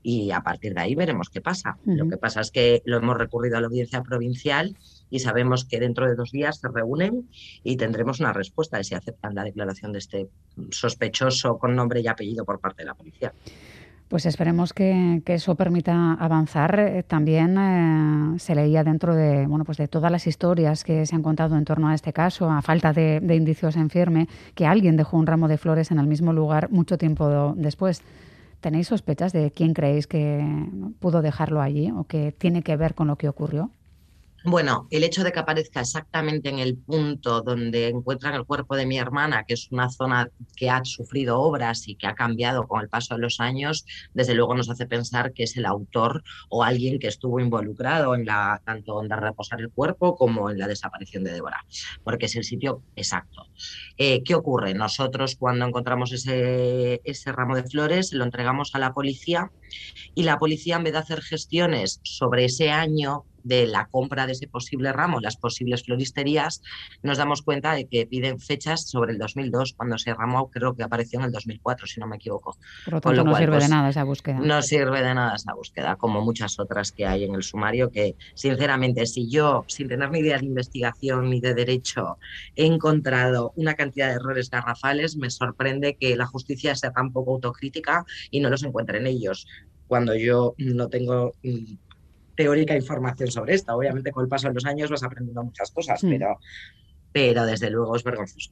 y 0.04 0.32
a 0.32 0.42
partir 0.42 0.74
de 0.74 0.82
ahí 0.82 0.96
veremos 0.96 1.30
qué 1.30 1.42
pasa. 1.42 1.78
Lo 1.86 2.08
que 2.10 2.18
pasa 2.18 2.42
es 2.42 2.52
que 2.52 2.82
lo 2.86 2.98
hemos 2.98 3.18
recurrido 3.18 3.58
a 3.58 3.62
la 3.62 3.68
audiencia 3.68 4.02
provincial 4.04 4.76
y 5.10 5.20
sabemos 5.20 5.66
que 5.66 5.80
dentro 5.80 6.08
de 6.08 6.16
dos 6.16 6.32
días 6.32 6.60
se 6.60 6.68
reúnen 6.68 7.30
y 7.64 7.78
tendremos 7.78 8.20
una 8.20 8.34
respuesta 8.34 8.78
de 8.78 8.84
si 8.84 8.96
aceptan 8.96 9.36
la 9.36 9.44
declaración 9.44 9.92
de 9.92 10.00
este 10.00 10.30
sospechoso 10.72 11.58
con 11.58 11.76
nombre 11.76 12.02
y 12.02 12.08
apellido 12.08 12.46
por 12.46 12.60
parte 12.60 12.84
de 12.84 12.88
la 12.88 12.96
policía. 12.96 13.34
Pues 14.10 14.26
esperemos 14.26 14.74
que, 14.74 15.22
eso 15.28 15.54
permita 15.54 16.14
avanzar. 16.14 16.80
Eh, 16.80 17.04
también 17.04 17.56
eh, 17.60 18.40
se 18.40 18.56
leía 18.56 18.84
dentro 18.84 19.14
de, 19.14 19.46
bueno, 19.46 19.66
pues 19.66 19.78
de 19.78 19.88
todas 19.88 20.12
las 20.12 20.26
historias 20.26 20.84
que 20.84 21.06
se 21.06 21.16
han 21.16 21.22
contado 21.22 21.56
en 21.56 21.64
torno 21.64 21.90
a 21.90 21.94
este 21.94 22.12
caso, 22.12 22.50
a 22.50 22.64
falta 22.64 22.92
de, 22.92 23.22
indicios 23.36 23.76
en 23.76 23.92
firme, 23.92 24.28
que 24.56 24.66
alguien 24.66 24.98
dejó 24.98 25.16
un 25.18 25.28
ramo 25.28 25.48
de 25.48 25.60
flores 25.60 25.92
en 25.92 26.00
el 26.00 26.08
mismo 26.08 26.34
lugar 26.34 26.72
mucho 26.72 26.98
tiempo 26.98 27.54
después. 27.56 28.02
¿Tenéis 28.62 28.88
sospechas 28.88 29.32
de 29.32 29.52
quién 29.52 29.76
creéis 29.76 30.08
que 30.08 30.44
pudo 31.00 31.22
dejarlo 31.22 31.62
allí 31.62 31.92
o 31.92 32.06
que 32.06 32.32
tiene 32.32 32.64
que 32.64 32.76
ver 32.78 32.96
con 32.96 33.08
lo 33.08 33.16
que 33.16 33.30
ocurrió? 33.30 33.70
Bueno, 34.46 34.88
el 34.90 35.04
hecho 35.04 35.24
de 35.24 35.34
que 35.34 35.40
aparezca 35.40 35.82
exactamente 35.82 36.48
en 36.50 36.60
el 36.60 36.78
punto 36.78 37.42
donde 37.42 37.90
encuentran 37.90 38.36
el 38.36 38.46
cuerpo 38.46 38.78
de 38.78 38.86
mi 38.86 38.98
hermana, 38.98 39.44
que 39.46 39.54
es 39.54 39.70
una 39.72 39.90
zona 39.90 40.30
que 40.56 40.70
ha 40.70 40.84
sufrido 40.86 41.40
obras 41.40 41.88
y 41.88 41.96
que 41.96 42.08
ha 42.08 42.16
cambiado 42.16 42.66
con 42.68 42.82
el 42.82 42.88
paso 42.88 43.16
de 43.16 43.22
los 43.22 43.42
años, 43.42 43.86
desde 44.14 44.36
luego 44.36 44.56
nos 44.56 44.70
hace 44.70 44.86
pensar 44.86 45.34
que 45.34 45.44
es 45.44 45.58
el 45.58 45.66
autor 45.66 46.24
o 46.50 46.64
alguien 46.64 47.00
que 47.00 47.08
estuvo 47.08 47.40
involucrado 47.40 48.16
en 48.16 48.26
la 48.26 48.62
tanto 48.66 49.04
en 49.04 49.10
reposar 49.10 49.60
el 49.60 49.72
cuerpo 49.72 50.16
como 50.16 50.50
en 50.50 50.58
la 50.58 50.68
desaparición 50.68 51.24
de 51.24 51.34
Débora, 51.34 51.66
porque 52.04 52.28
es 52.28 52.36
el 52.36 52.46
sitio 52.46 52.84
exacto. 52.96 53.48
Eh, 53.98 54.24
¿Qué 54.24 54.36
ocurre? 54.36 54.74
Nosotros 54.74 55.36
cuando 55.36 55.66
encontramos 55.66 56.14
ese, 56.14 57.02
ese 57.04 57.32
ramo 57.34 57.56
de 57.56 57.64
flores 57.64 58.14
lo 58.14 58.24
entregamos 58.24 58.74
a 58.74 58.80
la 58.80 58.94
policía 58.94 59.52
y 60.16 60.24
la 60.24 60.40
policía 60.40 60.78
en 60.78 60.84
vez 60.84 60.94
de 60.94 61.00
hacer 61.00 61.22
gestiones 61.22 62.00
sobre 62.04 62.46
ese 62.46 62.72
año 62.72 63.26
de 63.44 63.68
la 63.68 63.88
compra 63.88 64.26
de 64.26 64.34
ese 64.34 64.48
posible 64.48 64.92
ramo, 64.92 65.20
las 65.20 65.38
posibles 65.38 65.84
floristerías, 65.84 66.62
nos 67.04 67.18
damos 67.18 67.42
cuenta 67.42 67.74
de 67.74 67.88
que 67.88 68.06
piden 68.06 68.40
fechas 68.40 68.88
sobre 68.90 69.14
el 69.14 69.18
2002, 69.18 69.74
cuando 69.74 69.96
ese 69.96 70.14
ramo 70.14 70.50
creo 70.50 70.76
que 70.76 70.84
apareció 70.84 71.20
en 71.20 71.26
el 71.26 71.32
2004, 71.32 71.88
si 71.88 72.00
no 72.00 72.08
me 72.08 72.18
equivoco. 72.18 72.58
Por 72.86 72.94
lo 72.94 73.02
tanto, 73.02 73.24
no 73.24 73.36
sirve 73.36 73.56
de 73.56 73.60
pues, 73.60 73.70
nada 73.70 73.90
esa 73.90 74.04
búsqueda. 74.04 74.40
No 74.40 74.62
sirve 74.62 75.02
de 75.02 75.14
nada 75.14 75.36
esa 75.36 75.54
búsqueda, 75.54 75.96
como 75.96 76.22
muchas 76.22 76.60
otras 76.60 76.92
que 76.92 77.06
hay 77.06 77.24
en 77.24 77.36
el 77.36 77.44
sumario, 77.44 77.92
que 77.92 78.16
sinceramente, 78.34 79.06
si 79.06 79.30
yo, 79.30 79.66
sin 79.68 79.88
tener 79.88 80.12
ni 80.12 80.20
idea 80.20 80.38
de 80.38 80.46
investigación 80.46 81.30
ni 81.30 81.40
de 81.40 81.54
derecho, 81.54 82.18
he 82.56 82.66
encontrado 82.66 83.54
una 83.56 83.76
cantidad 83.76 84.08
de 84.08 84.16
errores 84.16 84.50
garrafales, 84.50 85.18
me 85.18 85.30
sorprende 85.30 85.98
que 86.00 86.16
la 86.16 86.26
justicia 86.26 86.76
sea 86.76 86.92
tan 86.92 87.12
poco 87.12 87.34
autocrítica 87.34 88.06
y 88.32 88.40
no 88.40 88.50
los 88.50 88.64
encuentre 88.64 89.00
en 89.00 89.08
ellos 89.08 89.48
cuando 89.90 90.16
yo 90.16 90.54
no 90.58 90.88
tengo 90.88 91.34
mm, 91.44 91.74
teórica 92.40 92.74
información 92.74 93.30
sobre 93.30 93.56
esto. 93.56 93.76
Obviamente 93.76 94.14
con 94.14 94.24
el 94.24 94.30
paso 94.30 94.48
de 94.48 94.54
los 94.54 94.66
años 94.66 94.90
vas 94.90 95.04
aprendiendo 95.04 95.44
muchas 95.44 95.72
cosas, 95.72 96.02
mm. 96.02 96.10
pero, 96.10 96.40
pero 97.12 97.46
desde 97.46 97.70
luego 97.70 97.98
es 97.98 98.04
vergonzoso. 98.06 98.52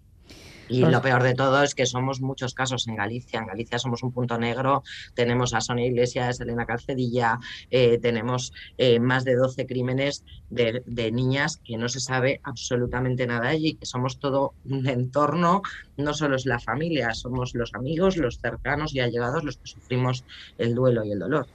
Y 0.68 0.82
pues 0.82 0.92
lo 0.92 1.02
peor 1.02 1.24
de 1.24 1.34
todo 1.34 1.64
es 1.64 1.74
que 1.74 1.86
somos 1.86 2.20
muchos 2.20 2.54
casos 2.54 2.86
en 2.90 2.98
Galicia. 2.98 3.40
En 3.40 3.48
Galicia 3.48 3.80
somos 3.80 4.04
un 4.04 4.12
punto 4.12 4.38
negro. 4.38 4.84
Tenemos 5.14 5.54
a 5.54 5.62
Sonia 5.62 5.86
Iglesias, 5.86 6.42
Elena 6.42 6.66
Calcedilla, 6.66 7.40
eh, 7.72 7.98
tenemos 8.00 8.52
eh, 8.78 9.00
más 9.00 9.24
de 9.24 9.36
12 9.36 9.66
crímenes 9.66 10.26
de, 10.50 10.84
de, 10.86 11.10
niñas 11.14 11.62
que 11.64 11.78
no 11.78 11.88
se 11.88 12.02
sabe 12.02 12.42
absolutamente 12.44 13.26
nada 13.26 13.48
allí, 13.48 13.76
que 13.76 13.86
somos 13.86 14.20
todo 14.20 14.54
un 14.66 14.86
entorno, 14.86 15.62
no 15.96 16.14
solo 16.14 16.36
es 16.36 16.46
la 16.46 16.60
familia, 16.60 17.14
somos 17.14 17.56
los 17.56 17.74
amigos, 17.74 18.18
los 18.18 18.40
cercanos 18.40 18.94
y 18.94 19.00
allegados 19.00 19.46
los 19.46 19.56
que 19.56 19.68
sufrimos 19.68 20.26
el 20.58 20.76
duelo 20.76 21.06
y 21.06 21.14
el 21.14 21.20
dolor. 21.20 21.48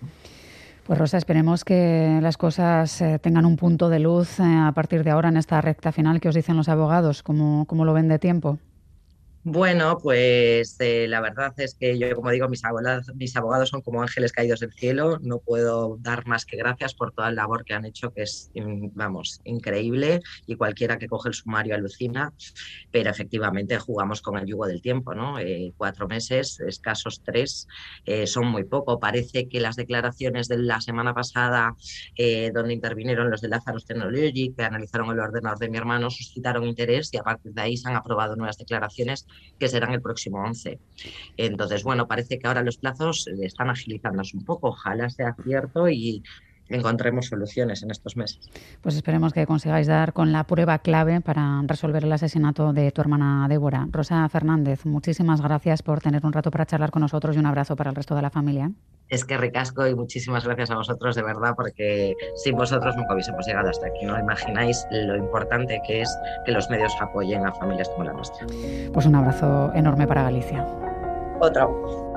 Pues 0.85 0.99
Rosa, 0.99 1.17
esperemos 1.17 1.65
que 1.65 2.19
las 2.21 2.37
cosas 2.37 3.01
eh, 3.01 3.21
tengan 3.21 3.47
un 3.47 3.57
punto 3.57 3.89
de 3.89 4.01
luz 4.01 4.41
eh, 4.41 4.43
a 4.43 4.73
partir 4.73 5.05
de 5.05 5.11
ahora 5.11 5.29
en 5.29 5.37
esta 5.37 5.61
recta 5.61 5.93
final 5.93 6.21
que 6.21 6.29
os 6.29 6.35
dicen 6.35 6.57
los 6.57 6.69
abogados. 6.69 7.23
¿Cómo, 7.23 7.67
cómo 7.67 7.85
lo 7.85 7.93
ven 7.93 8.09
de 8.09 8.19
tiempo? 8.19 8.59
Bueno, 9.44 9.99
pues 10.00 10.76
eh, 10.78 11.08
la 11.08 11.20
verdad 11.20 11.52
es 11.56 11.75
que 11.75 11.99
yo, 11.99 12.14
como 12.14 12.30
digo, 12.30 12.49
mis 12.49 12.64
abogados, 12.64 13.11
mis 13.16 13.34
abogados 13.37 13.70
son 13.70 13.82
como 13.82 14.00
ángeles 14.00 14.30
caídos 14.30 14.61
del 14.61 14.72
cielo. 14.72 15.18
No 15.20 15.40
puedo 15.40 15.96
dar 15.99 16.28
más 16.28 16.46
que 16.46 16.56
gracias 16.56 16.94
por 16.94 17.12
toda 17.12 17.30
la 17.30 17.42
labor 17.42 17.64
que 17.64 17.75
han 17.75 17.84
hecho, 17.84 18.12
que 18.12 18.22
es, 18.22 18.52
vamos, 18.94 19.40
increíble 19.42 20.20
y 20.46 20.54
cualquiera 20.54 20.96
que 20.96 21.08
coge 21.08 21.30
el 21.30 21.34
sumario 21.34 21.75
alucina. 21.75 22.32
Pero 22.92 23.11
efectivamente 23.11 23.78
jugamos 23.78 24.22
con 24.22 24.38
el 24.38 24.46
yugo 24.46 24.68
del 24.68 24.80
tiempo, 24.80 25.12
¿no? 25.12 25.40
Eh, 25.40 25.72
cuatro 25.76 26.06
meses, 26.06 26.61
escasos 26.61 27.20
tres, 27.25 27.66
eh, 28.04 28.28
son 28.28 28.46
muy 28.46 28.62
poco. 28.62 29.00
Parece 29.00 29.49
que 29.49 29.58
las 29.58 29.75
declaraciones 29.75 30.46
de 30.46 30.58
la 30.58 30.80
semana 30.80 31.14
pasada, 31.14 31.75
donde 32.54 32.75
intervinieron 32.75 33.28
los 33.28 33.40
de 33.40 33.49
Lazarus 33.49 33.87
Technology, 33.87 34.54
que 34.56 34.62
analizaron 34.62 35.11
el 35.11 35.18
ordenador 35.18 35.58
de 35.58 35.68
mi 35.68 35.78
hermano, 35.78 36.11
suscitaron 36.11 36.64
interés 36.64 37.12
y 37.12 37.16
a 37.16 37.22
partir 37.25 37.52
de 37.52 37.62
ahí 37.62 37.76
se 37.76 37.88
han 37.88 37.96
aprobado 37.96 38.37
nuevas 38.37 38.56
declaraciones 38.56 39.26
que 39.59 39.69
serán 39.69 39.93
el 39.93 40.03
próximo 40.03 40.43
11. 40.43 40.79
Entonces, 41.37 41.83
bueno, 41.83 42.07
parece 42.09 42.39
que 42.39 42.47
ahora 42.47 42.62
los 42.62 42.79
plazos 42.79 43.27
están 43.41 43.71
agilizándose 43.71 44.37
un 44.37 44.45
poco. 44.45 44.69
Ojalá 44.69 45.09
sea 45.09 45.35
cierto 45.43 45.89
y 45.89 46.23
encontremos 46.69 47.27
soluciones 47.27 47.83
en 47.83 47.91
estos 47.91 48.17
meses. 48.17 48.51
Pues 48.81 48.95
esperemos 48.97 49.33
que 49.33 49.47
consigáis 49.47 49.87
dar 49.87 50.12
con 50.12 50.33
la 50.33 50.45
prueba 50.45 50.79
clave 50.79 51.21
para 51.21 51.62
resolver 51.67 52.05
el 52.05 52.12
asesinato 52.12 52.73
de 52.73 52.91
tu 52.93 53.01
hermana 53.01 53.47
Débora. 53.49 53.87
Rosa 53.91 54.29
Fernández, 54.29 54.85
muchísimas 54.87 55.41
gracias 55.41 55.83
por 55.83 56.01
tener 56.01 56.25
un 56.25 56.33
rato 56.33 56.51
para 56.51 56.67
charlar 56.67 56.91
con 56.91 57.03
nosotros 57.03 57.37
y 57.37 57.39
un 57.39 57.47
abrazo 57.47 57.77
para 57.77 57.91
el 57.91 57.97
resto 57.97 58.15
de 58.15 58.23
la 58.23 58.31
familia. 58.31 58.71
Es 59.12 59.26
que 59.26 59.37
ricasco 59.37 59.87
y 59.87 59.95
muchísimas 59.95 60.42
gracias 60.47 60.71
a 60.71 60.76
vosotros 60.76 61.14
de 61.14 61.23
verdad 61.23 61.52
porque 61.54 62.16
sin 62.35 62.57
vosotros 62.57 62.97
nunca 62.97 63.12
hubiésemos 63.12 63.47
llegado 63.47 63.69
hasta 63.69 63.87
aquí. 63.87 64.07
No 64.07 64.19
imagináis 64.19 64.87
lo 64.90 65.16
importante 65.16 65.83
que 65.87 66.00
es 66.00 66.19
que 66.47 66.52
los 66.52 66.71
medios 66.71 66.90
apoyen 66.99 67.45
a 67.47 67.52
familias 67.52 67.90
como 67.90 68.04
la 68.04 68.14
nuestra. 68.14 68.47
Pues 68.90 69.04
un 69.04 69.14
abrazo 69.14 69.71
enorme 69.75 70.07
para 70.07 70.23
Galicia. 70.23 70.66
Otro. 71.40 72.12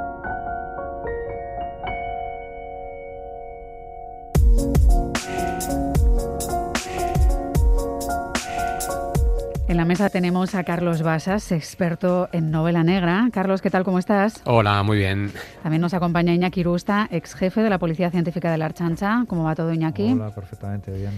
En 9.75 9.79
la 9.79 9.83
mesa 9.83 10.09
tenemos 10.09 10.55
a 10.55 10.63
Carlos 10.63 11.01
Basas, 11.01 11.51
experto 11.51 12.29
en 12.31 12.49
novela 12.49 12.81
negra. 12.81 13.27
Carlos, 13.33 13.61
¿qué 13.61 13.69
tal? 13.69 13.83
¿Cómo 13.83 13.99
estás? 13.99 14.41
Hola, 14.45 14.81
muy 14.83 14.99
bien. 14.99 15.33
También 15.63 15.81
nos 15.81 15.93
acompaña 15.93 16.33
Iñaki 16.33 16.63
Rusta, 16.63 17.09
ex 17.11 17.35
jefe 17.35 17.61
de 17.61 17.69
la 17.69 17.77
Policía 17.77 18.09
Científica 18.09 18.49
de 18.49 18.57
la 18.57 18.67
Archancha. 18.67 19.25
¿Cómo 19.27 19.43
va 19.43 19.53
todo, 19.53 19.73
Iñaki? 19.73 20.13
Hola, 20.13 20.33
perfectamente 20.33 20.91
bien. 20.91 21.11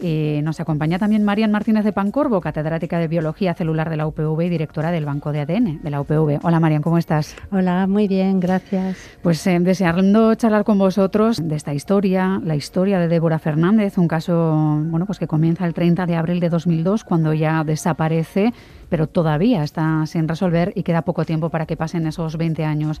Y 0.00 0.40
nos 0.42 0.60
acompaña 0.60 0.98
también 0.98 1.24
Marian 1.24 1.50
Martínez 1.50 1.84
de 1.84 1.92
Pancorbo, 1.92 2.40
catedrática 2.40 2.98
de 2.98 3.08
Biología 3.08 3.54
Celular 3.54 3.90
de 3.90 3.96
la 3.96 4.06
UPV 4.06 4.42
y 4.42 4.48
directora 4.48 4.90
del 4.92 5.04
Banco 5.04 5.32
de 5.32 5.40
ADN 5.40 5.80
de 5.82 5.90
la 5.90 6.00
UPV. 6.00 6.38
Hola 6.42 6.60
Marian, 6.60 6.82
¿cómo 6.82 6.98
estás? 6.98 7.34
Hola, 7.50 7.86
muy 7.86 8.06
bien, 8.06 8.38
gracias. 8.38 8.96
Pues 9.22 9.44
eh, 9.46 9.58
deseando 9.60 10.34
charlar 10.36 10.64
con 10.64 10.78
vosotros 10.78 11.40
de 11.42 11.56
esta 11.56 11.74
historia, 11.74 12.40
la 12.44 12.54
historia 12.54 13.00
de 13.00 13.08
Débora 13.08 13.38
Fernández, 13.38 13.98
un 13.98 14.06
caso 14.06 14.78
bueno, 14.84 15.06
pues 15.06 15.18
que 15.18 15.26
comienza 15.26 15.66
el 15.66 15.74
30 15.74 16.06
de 16.06 16.16
abril 16.16 16.40
de 16.40 16.48
2002 16.48 17.02
cuando 17.02 17.34
ya 17.34 17.64
desaparece, 17.64 18.52
pero 18.88 19.08
todavía 19.08 19.64
está 19.64 20.06
sin 20.06 20.28
resolver 20.28 20.72
y 20.76 20.84
queda 20.84 21.02
poco 21.02 21.24
tiempo 21.24 21.50
para 21.50 21.66
que 21.66 21.76
pasen 21.76 22.06
esos 22.06 22.36
20 22.36 22.64
años. 22.64 23.00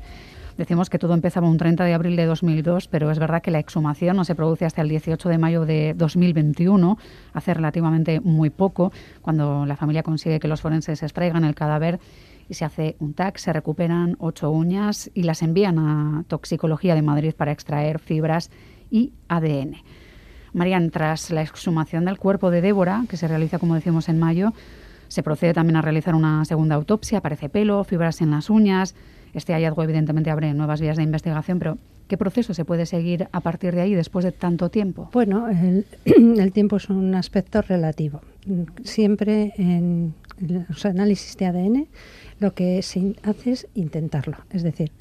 Decimos 0.58 0.90
que 0.90 0.98
todo 0.98 1.14
empezaba 1.14 1.48
un 1.48 1.56
30 1.56 1.84
de 1.84 1.94
abril 1.94 2.16
de 2.16 2.26
2002, 2.26 2.88
pero 2.88 3.12
es 3.12 3.20
verdad 3.20 3.40
que 3.40 3.52
la 3.52 3.60
exhumación 3.60 4.16
no 4.16 4.24
se 4.24 4.34
produce 4.34 4.64
hasta 4.64 4.82
el 4.82 4.88
18 4.88 5.28
de 5.28 5.38
mayo 5.38 5.64
de 5.64 5.94
2021, 5.96 6.98
hace 7.32 7.54
relativamente 7.54 8.18
muy 8.18 8.50
poco, 8.50 8.92
cuando 9.22 9.64
la 9.66 9.76
familia 9.76 10.02
consigue 10.02 10.40
que 10.40 10.48
los 10.48 10.60
forenses 10.60 11.04
extraigan 11.04 11.44
el 11.44 11.54
cadáver 11.54 12.00
y 12.48 12.54
se 12.54 12.64
hace 12.64 12.96
un 12.98 13.14
TAC, 13.14 13.38
se 13.38 13.52
recuperan 13.52 14.16
ocho 14.18 14.50
uñas 14.50 15.12
y 15.14 15.22
las 15.22 15.42
envían 15.42 15.78
a 15.78 16.24
Toxicología 16.26 16.96
de 16.96 17.02
Madrid 17.02 17.34
para 17.36 17.52
extraer 17.52 18.00
fibras 18.00 18.50
y 18.90 19.12
ADN. 19.28 19.76
Marian, 20.54 20.90
tras 20.90 21.30
la 21.30 21.42
exhumación 21.42 22.04
del 22.04 22.18
cuerpo 22.18 22.50
de 22.50 22.62
Débora, 22.62 23.04
que 23.08 23.16
se 23.16 23.28
realiza, 23.28 23.60
como 23.60 23.76
decimos, 23.76 24.08
en 24.08 24.18
mayo, 24.18 24.52
se 25.06 25.22
procede 25.22 25.54
también 25.54 25.76
a 25.76 25.82
realizar 25.82 26.16
una 26.16 26.44
segunda 26.44 26.74
autopsia, 26.74 27.18
aparece 27.18 27.48
pelo, 27.48 27.84
fibras 27.84 28.20
en 28.22 28.32
las 28.32 28.50
uñas, 28.50 28.96
este 29.34 29.52
hallazgo 29.52 29.82
evidentemente 29.82 30.30
abre 30.30 30.52
nuevas 30.54 30.80
vías 30.80 30.96
de 30.96 31.02
investigación, 31.02 31.58
pero 31.58 31.78
¿qué 32.08 32.16
proceso 32.16 32.54
se 32.54 32.64
puede 32.64 32.86
seguir 32.86 33.28
a 33.32 33.40
partir 33.40 33.74
de 33.74 33.82
ahí 33.82 33.94
después 33.94 34.24
de 34.24 34.32
tanto 34.32 34.70
tiempo? 34.70 35.10
Bueno, 35.12 35.48
el, 35.48 35.84
tiempo 36.52 36.76
es 36.76 36.88
un 36.88 37.14
aspecto 37.14 37.62
relativo. 37.62 38.20
Siempre 38.84 39.52
en 39.56 40.14
los 40.40 40.84
análisis 40.86 41.36
de 41.36 41.46
ADN 41.46 41.86
lo 42.40 42.54
que 42.54 42.82
se 42.82 43.16
hace 43.22 43.52
es 43.52 43.66
intentarlo, 43.74 44.36
es 44.50 44.62
decir, 44.62 44.92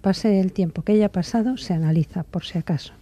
pase 0.00 0.40
el 0.40 0.52
tiempo 0.52 0.82
que 0.82 0.92
haya 0.92 1.10
pasado, 1.10 1.56
se 1.56 1.74
analiza 1.74 2.22
por 2.22 2.44
si 2.44 2.58
acaso. 2.58 2.92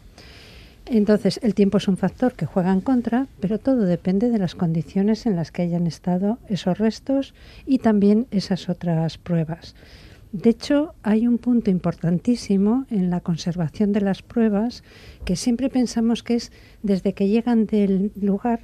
Entonces, 0.87 1.41
el 1.43 1.55
tiempo 1.55 1.79
es 1.79 1.89
un 1.89 1.97
factor 1.97 2.35
que 2.35 2.47
juega 2.47 2.73
en 2.73 2.81
contra, 2.81 3.27
pero 3.41 3.59
todo 3.59 3.83
depende 3.83 4.31
de 4.31 4.39
las 4.39 4.55
condiciones 4.55 5.27
en 5.27 5.35
las 5.35 5.51
que 5.51 5.63
hayan 5.63 5.87
estado 5.87 6.39
esos 6.49 6.79
restos 6.79 7.35
y 7.67 7.79
también 7.79 8.29
esas 8.31 8.69
otras 8.69 9.19
pruebas. 9.19 9.75
De 10.33 10.51
hecho, 10.51 10.95
hay 11.03 11.27
un 11.27 11.39
punto 11.39 11.71
importantísimo 11.71 12.85
en 12.91 13.11
la 13.11 13.21
conservación 13.21 13.93
de 13.93 14.01
las 14.01 14.23
pruebas 14.23 14.83
que 15.25 15.37
siempre 15.37 15.71
pensamos 15.71 16.23
que 16.23 16.35
es 16.35 16.53
desde 16.83 17.15
que 17.15 17.29
llegan 17.29 17.67
del 17.67 18.13
lugar 18.21 18.61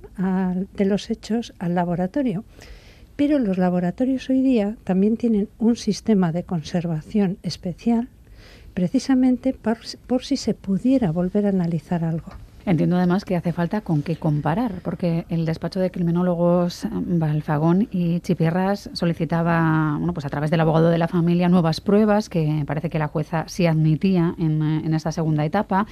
de 0.77 0.85
los 0.85 1.09
hechos 1.11 1.55
al 1.59 1.75
laboratorio. 1.75 2.45
Pero 3.17 3.39
los 3.39 3.59
laboratorios 3.59 4.29
hoy 4.29 4.43
día 4.43 4.77
también 4.85 5.17
tienen 5.17 5.49
un 5.59 5.77
sistema 5.77 6.33
de 6.33 6.43
conservación 6.45 7.39
especial 7.43 8.09
precisamente 8.75 9.55
por 9.55 10.25
si 10.25 10.37
se 10.37 10.55
pudiera 10.55 11.13
volver 11.13 11.47
a 11.47 11.51
analizar 11.51 12.05
algo. 12.05 12.33
Entiendo 12.65 12.97
además 12.97 13.25
que 13.25 13.35
hace 13.35 13.53
falta 13.53 13.81
con 13.81 14.03
qué 14.03 14.15
comparar, 14.15 14.75
porque 14.85 15.27
el 15.29 15.45
despacho 15.47 15.81
de 15.81 15.91
criminólogos 15.91 16.87
Balfagón 16.93 17.89
y 17.91 18.21
Chipierras 18.21 18.89
solicitaba, 18.93 19.97
bueno, 19.99 20.15
pues 20.15 20.27
a 20.27 20.29
través 20.29 20.53
del 20.53 20.61
abogado 20.61 20.89
de 20.89 20.99
la 20.99 21.09
familia, 21.09 21.49
nuevas 21.49 21.81
pruebas 21.81 22.29
que 22.29 22.63
parece 22.65 22.89
que 22.89 23.01
la 23.01 23.09
jueza 23.09 23.45
sí 23.49 23.67
admitía 23.67 24.37
en, 24.39 24.63
en 24.63 24.95
esta 24.95 25.11
segunda 25.11 25.45
etapa. 25.45 25.87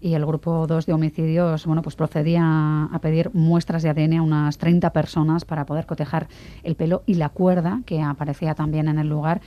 Y 0.00 0.14
el 0.14 0.24
grupo 0.24 0.66
2 0.66 0.86
de 0.86 0.92
homicidios, 0.94 1.66
bueno, 1.66 1.82
pues 1.82 1.94
procedía 1.94 2.84
a 2.84 2.98
pedir 3.00 3.30
muestras 3.34 3.82
de 3.82 3.90
ADN 3.90 4.14
a 4.14 4.22
unas 4.22 4.56
30 4.56 4.90
personas 4.94 5.44
para 5.44 5.66
poder 5.66 5.84
cotejar 5.84 6.28
el 6.62 6.74
pelo 6.74 7.02
y 7.04 7.14
la 7.14 7.28
cuerda 7.28 7.82
que 7.84 8.00
aparecía 8.02 8.54
también 8.54 8.88
en 8.88 8.98
el 8.98 9.08
lugar 9.08 9.42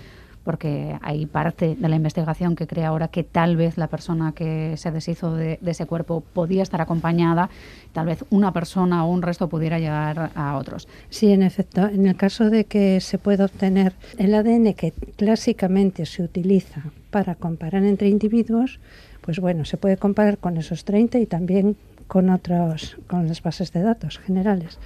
porque 0.47 0.97
hay 1.01 1.25
parte 1.25 1.75
de 1.75 1.89
la 1.89 1.97
investigación 1.97 2.55
que 2.55 2.67
cree 2.67 2.85
ahora 2.85 3.09
que 3.09 3.25
tal 3.25 3.57
vez 3.57 3.77
la 3.77 3.87
persona 3.87 4.31
que 4.31 4.77
se 4.77 4.91
deshizo 4.91 5.35
de, 5.35 5.59
ese 5.65 5.85
cuerpo 5.85 6.21
podía 6.21 6.63
estar 6.63 6.79
acompañada, 6.79 7.49
tal 7.91 8.05
vez 8.05 8.23
una 8.29 8.53
persona 8.53 9.03
o 9.03 9.11
un 9.11 9.21
resto 9.21 9.49
pudiera 9.49 9.77
llegar 9.77 10.31
a 10.35 10.55
otros. 10.55 10.87
Sí, 11.09 11.33
en 11.33 11.43
efecto, 11.43 11.85
en 11.87 12.07
el 12.07 12.15
caso 12.15 12.49
de 12.49 12.63
que 12.63 13.01
se 13.01 13.17
pueda 13.17 13.43
obtener 13.43 13.91
el 14.17 14.33
ADN 14.33 14.73
que 14.73 14.93
clásicamente 15.17 16.05
se 16.05 16.23
utiliza 16.23 16.81
para 17.11 17.35
comparar 17.35 17.83
entre 17.83 18.07
individuos, 18.07 18.79
pues 19.19 19.41
bueno, 19.41 19.65
se 19.65 19.75
puede 19.75 19.97
comparar 19.97 20.37
con 20.37 20.55
esos 20.55 20.85
30 20.85 21.19
y 21.19 21.25
también 21.25 21.75
con 22.07 22.29
otros, 22.29 22.95
con 23.07 23.27
las 23.27 23.41
bases 23.41 23.73
de 23.73 23.81
datos 23.81 24.17
generales. 24.17 24.79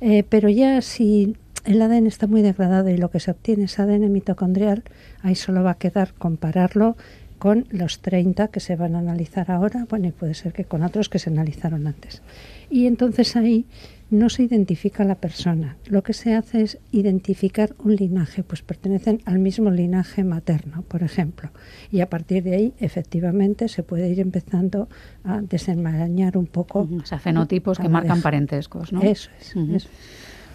Eh, 0.00 0.24
pero 0.26 0.48
ya 0.48 0.80
si 0.80 1.36
el 1.66 1.82
ADN 1.82 2.06
está 2.06 2.26
muy 2.26 2.42
degradado 2.42 2.88
y 2.90 2.96
lo 2.96 3.10
que 3.10 3.20
se 3.20 3.30
obtiene 3.30 3.64
es 3.64 3.78
ADN 3.78 4.10
mitocondrial, 4.10 4.84
ahí 5.22 5.34
solo 5.34 5.62
va 5.62 5.72
a 5.72 5.78
quedar 5.78 6.14
compararlo 6.14 6.96
con 7.38 7.66
los 7.70 8.00
30 8.00 8.48
que 8.48 8.60
se 8.60 8.76
van 8.76 8.94
a 8.94 9.00
analizar 9.00 9.50
ahora, 9.50 9.86
bueno, 9.90 10.08
y 10.08 10.12
puede 10.12 10.34
ser 10.34 10.52
que 10.52 10.64
con 10.64 10.82
otros 10.82 11.08
que 11.08 11.18
se 11.18 11.28
analizaron 11.28 11.86
antes. 11.86 12.22
Y 12.70 12.86
entonces 12.86 13.36
ahí 13.36 13.66
no 14.08 14.30
se 14.30 14.44
identifica 14.44 15.04
la 15.04 15.16
persona, 15.16 15.76
lo 15.86 16.02
que 16.02 16.12
se 16.12 16.34
hace 16.34 16.62
es 16.62 16.78
identificar 16.92 17.74
un 17.78 17.96
linaje, 17.96 18.44
pues 18.44 18.62
pertenecen 18.62 19.20
al 19.24 19.40
mismo 19.40 19.70
linaje 19.70 20.22
materno, 20.22 20.82
por 20.82 21.02
ejemplo, 21.02 21.50
y 21.90 22.00
a 22.00 22.08
partir 22.08 22.44
de 22.44 22.54
ahí 22.54 22.72
efectivamente 22.78 23.68
se 23.68 23.82
puede 23.82 24.08
ir 24.08 24.20
empezando 24.20 24.88
a 25.24 25.40
desenmarañar 25.40 26.36
un 26.38 26.46
poco. 26.46 26.88
O 27.02 27.06
sea, 27.06 27.18
fenotipos 27.18 27.78
que 27.78 27.88
marcan 27.88 28.22
parentescos, 28.22 28.92
¿no? 28.92 29.02
Eso 29.02 29.30
es. 29.40 29.56
eso. 29.56 29.88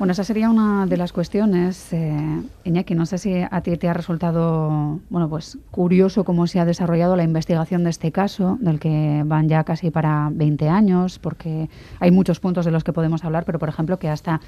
Bueno, 0.01 0.13
esa 0.13 0.23
sería 0.23 0.49
una 0.49 0.87
de 0.87 0.97
las 0.97 1.13
cuestiones. 1.13 1.93
Eh, 1.93 2.41
Iñaki, 2.63 2.95
no 2.95 3.05
sé 3.05 3.19
si 3.19 3.35
a 3.35 3.61
ti 3.61 3.77
te 3.77 3.87
ha 3.87 3.93
resultado 3.93 4.99
bueno, 5.11 5.29
pues 5.29 5.59
curioso 5.69 6.23
cómo 6.23 6.47
se 6.47 6.59
ha 6.59 6.65
desarrollado 6.65 7.15
la 7.15 7.21
investigación 7.21 7.83
de 7.83 7.91
este 7.91 8.11
caso, 8.11 8.57
del 8.61 8.79
que 8.79 9.21
van 9.23 9.47
ya 9.47 9.63
casi 9.63 9.91
para 9.91 10.29
20 10.33 10.69
años, 10.69 11.19
porque 11.19 11.69
hay 11.99 12.09
muchos 12.09 12.39
puntos 12.39 12.65
de 12.65 12.71
los 12.71 12.83
que 12.83 12.93
podemos 12.93 13.23
hablar, 13.23 13.45
pero 13.45 13.59
por 13.59 13.69
ejemplo 13.69 13.99
que 13.99 14.09
hasta 14.09 14.41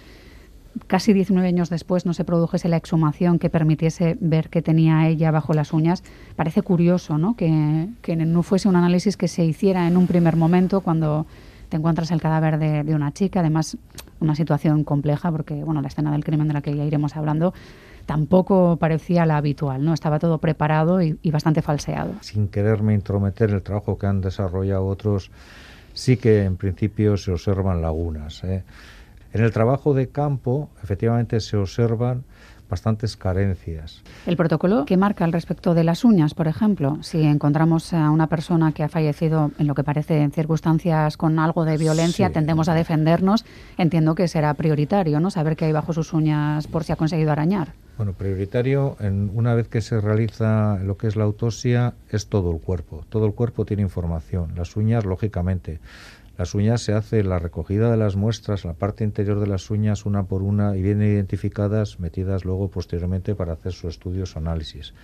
casi 0.87 1.13
19 1.13 1.47
años 1.47 1.69
después 1.69 2.07
no 2.07 2.15
se 2.15 2.23
produjese 2.23 2.67
la 2.67 2.77
exhumación 2.77 3.37
que 3.37 3.51
permitiese 3.51 4.17
ver 4.21 4.49
qué 4.49 4.63
tenía 4.63 5.07
ella 5.07 5.29
bajo 5.29 5.53
las 5.53 5.71
uñas. 5.71 6.03
Parece 6.35 6.63
curioso 6.63 7.19
¿no? 7.19 7.35
Que, 7.35 7.89
que 8.01 8.15
no 8.15 8.41
fuese 8.41 8.69
un 8.69 8.75
análisis 8.75 9.17
que 9.17 9.27
se 9.27 9.45
hiciera 9.45 9.87
en 9.87 9.97
un 9.97 10.07
primer 10.07 10.35
momento 10.35 10.81
cuando 10.81 11.27
te 11.69 11.77
encuentras 11.77 12.09
el 12.09 12.21
cadáver 12.21 12.57
de, 12.57 12.83
de, 12.83 12.95
una 12.95 13.11
chica, 13.13 13.39
además 13.41 13.77
una 14.23 14.35
situación 14.35 14.83
compleja 14.83 15.31
porque 15.31 15.63
bueno, 15.63 15.81
la 15.81 15.89
escena 15.89 16.11
del 16.11 16.23
crimen 16.23 16.47
de 16.47 16.53
la 16.53 16.61
que 16.61 16.75
ya 16.75 16.83
iremos 16.83 17.15
hablando 17.15 17.53
tampoco 18.05 18.77
parecía 18.77 19.25
la 19.25 19.37
habitual, 19.37 19.83
¿no? 19.83 19.93
Estaba 19.93 20.19
todo 20.19 20.37
preparado 20.37 21.01
y, 21.01 21.17
bastante 21.31 21.61
falseado. 21.61 22.13
Sin 22.21 22.47
quererme 22.47 22.93
intrometer 22.93 23.51
el 23.51 23.61
trabajo 23.61 23.97
que 23.97 24.07
han 24.07 24.21
desarrollado 24.21 24.85
otros, 24.85 25.31
sí 25.93 26.17
que 26.17 26.43
en 26.43 26.57
principio 26.57 27.17
se 27.17 27.31
observan 27.31 27.81
lagunas. 27.81 28.43
¿eh? 28.43 28.63
En 29.33 29.43
el 29.43 29.51
trabajo 29.51 29.93
de 29.93 30.09
campo, 30.09 30.69
efectivamente, 30.83 31.39
se 31.39 31.57
observan 31.57 32.23
bastantes 32.73 33.15
carencias. 33.15 34.01
El 34.25 34.35
protocolo 34.35 34.85
que 34.85 34.97
marca 34.97 35.25
al 35.25 35.31
respecto 35.31 35.75
de 35.75 35.83
las 35.83 36.03
uñas, 36.03 36.33
por 36.33 36.47
ejemplo, 36.47 36.97
si 37.01 37.21
encontramos 37.21 37.93
a 37.93 38.09
una 38.09 38.25
persona 38.25 38.71
que 38.71 38.81
ha 38.81 38.89
fallecido 38.89 39.51
en 39.59 39.67
lo 39.67 39.75
que 39.75 39.83
parece 39.83 40.21
en 40.23 40.31
circunstancias 40.31 41.15
con 41.15 41.37
algo 41.37 41.65
de 41.65 41.77
violencia, 41.77 42.31
tendemos 42.31 42.69
a 42.69 42.73
defendernos, 42.73 43.45
entiendo 43.77 44.15
que 44.15 44.27
será 44.27 44.55
prioritario, 44.55 45.19
¿no? 45.19 45.29
Saber 45.29 45.55
qué 45.55 45.65
hay 45.65 45.71
bajo 45.71 45.93
sus 45.93 46.13
uñas 46.13 46.65
por 46.65 46.83
si 46.83 46.91
ha 46.91 46.95
conseguido 46.95 47.31
arañar. 47.31 47.73
Bueno, 47.95 48.13
prioritario, 48.13 48.97
en, 48.99 49.29
una 49.35 49.53
vez 49.53 49.67
que 49.67 49.81
se 49.81 50.01
realiza 50.01 50.79
lo 50.83 50.97
que 50.97 51.05
es 51.05 51.15
la 51.15 51.25
autopsia, 51.25 51.93
es 52.09 52.25
todo 52.25 52.51
el 52.51 52.59
cuerpo. 52.59 53.05
Todo 53.09 53.27
el 53.27 53.35
cuerpo 53.35 53.65
tiene 53.65 53.83
información. 53.83 54.53
Las 54.55 54.75
uñas, 54.75 55.05
lógicamente. 55.05 55.79
Las 56.37 56.55
uñas 56.55 56.81
se 56.81 56.93
hace 56.93 57.23
la 57.23 57.37
recogida 57.37 57.91
de 57.91 57.97
las 57.97 58.15
muestras, 58.15 58.65
la 58.65 58.73
parte 58.73 59.03
interior 59.03 59.39
de 59.39 59.45
las 59.45 59.69
uñas 59.69 60.07
una 60.07 60.23
por 60.23 60.41
una 60.41 60.75
y 60.75 60.81
vienen 60.81 61.13
identificadas, 61.13 61.99
metidas 61.99 62.43
luego 62.43 62.69
posteriormente 62.69 63.35
para 63.35 63.53
hacer 63.53 63.71
su 63.71 63.87
estudio, 63.87 64.25
su 64.25 64.39
análisis. 64.39 64.95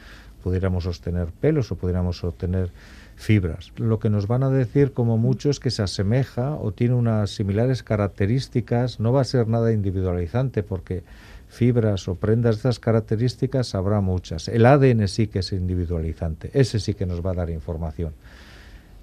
Pudiéramos 0.44 0.88
obtener 0.88 1.28
pelos 1.28 1.72
o 1.72 1.76
pudiéramos 1.76 2.24
obtener 2.24 2.72
fibras. 3.16 3.74
Lo 3.76 4.00
que 4.00 4.10
nos 4.10 4.26
van 4.26 4.42
a 4.42 4.50
decir 4.50 4.94
como 4.94 5.20
mucho 5.20 5.52
es 5.52 5.60
que 5.60 5.70
se 5.70 5.84
asemeja 5.84 6.56
o 6.56 6.72
tiene 6.72 6.96
unas 6.96 7.30
similares 7.30 7.84
características, 7.84 9.00
no 9.00 9.12
va 9.12 9.22
a 9.22 9.26
ser 9.26 9.48
nada 9.48 9.72
individualizante 9.72 10.64
porque 10.64 11.04
fibras 11.48 12.08
o 12.08 12.16
prendas 12.16 12.56
de 12.56 12.60
esas 12.60 12.80
características 12.80 13.76
habrá 13.76 14.02
muchas. 14.02 14.48
El 14.48 14.66
ADN 14.66 15.08
sí 15.08 15.28
que 15.28 15.40
es 15.40 15.52
individualizante, 15.52 16.50
ese 16.54 16.80
sí 16.80 16.96
que 16.96 17.06
nos 17.06 17.24
va 17.24 17.32
a 17.32 17.36
dar 17.36 17.50
información. 17.52 18.14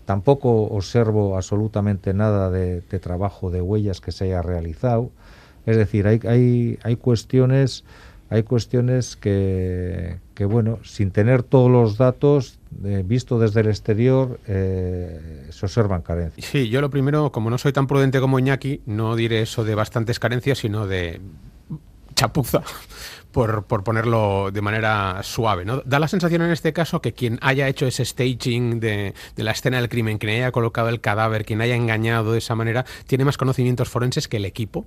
Tampoco 0.06 0.62
observo 0.62 1.36
absolutamente 1.36 2.14
nada 2.14 2.48
de, 2.48 2.80
trabajo 3.00 3.50
de 3.50 3.60
huellas 3.60 4.00
que 4.00 4.12
se 4.12 4.24
haya 4.24 4.40
realizado. 4.40 5.10
Es 5.66 5.76
decir, 5.76 6.06
hay, 6.06 6.20
hay, 6.28 6.78
hay 6.84 6.94
cuestiones, 6.94 7.84
hay 8.30 8.44
cuestiones 8.44 9.16
que, 9.16 10.18
que, 10.34 10.44
bueno, 10.44 10.78
sin 10.84 11.10
tener 11.10 11.42
todos 11.42 11.68
los 11.68 11.98
datos, 11.98 12.60
eh, 12.84 13.02
visto 13.04 13.40
desde 13.40 13.62
el 13.62 13.66
exterior, 13.66 14.38
eh, 14.46 15.48
se 15.50 15.66
observan 15.66 16.02
carencias. 16.02 16.46
Sí, 16.46 16.68
yo 16.68 16.80
lo 16.80 16.88
primero, 16.88 17.32
como 17.32 17.50
no 17.50 17.58
soy 17.58 17.72
tan 17.72 17.88
prudente 17.88 18.20
como 18.20 18.38
Iñaki, 18.38 18.82
no 18.86 19.16
diré 19.16 19.42
eso 19.42 19.64
de 19.64 19.74
bastantes 19.74 20.20
carencias, 20.20 20.58
sino 20.58 20.86
de 20.86 21.20
chapuza 22.14 22.62
por, 23.36 23.64
por, 23.64 23.84
ponerlo 23.84 24.50
de 24.50 24.62
manera 24.62 25.20
suave. 25.22 25.66
¿no? 25.66 25.82
Da 25.84 25.98
la 25.98 26.08
sensación 26.08 26.40
en 26.40 26.52
este 26.52 26.72
caso 26.72 27.02
que 27.02 27.12
quien 27.12 27.38
haya 27.42 27.68
hecho 27.68 27.86
ese 27.86 28.02
staging 28.02 28.80
de, 28.80 29.12
de, 29.36 29.44
la 29.44 29.50
escena 29.50 29.76
del 29.76 29.90
crimen, 29.90 30.16
quien 30.16 30.36
haya 30.36 30.52
colocado 30.52 30.88
el 30.88 31.02
cadáver, 31.02 31.44
quien 31.44 31.60
haya 31.60 31.74
engañado 31.74 32.32
de 32.32 32.38
esa 32.38 32.54
manera, 32.54 32.86
tiene 33.06 33.26
más 33.26 33.36
conocimientos 33.36 33.90
forenses 33.90 34.26
que 34.26 34.38
el 34.38 34.46
equipo 34.46 34.86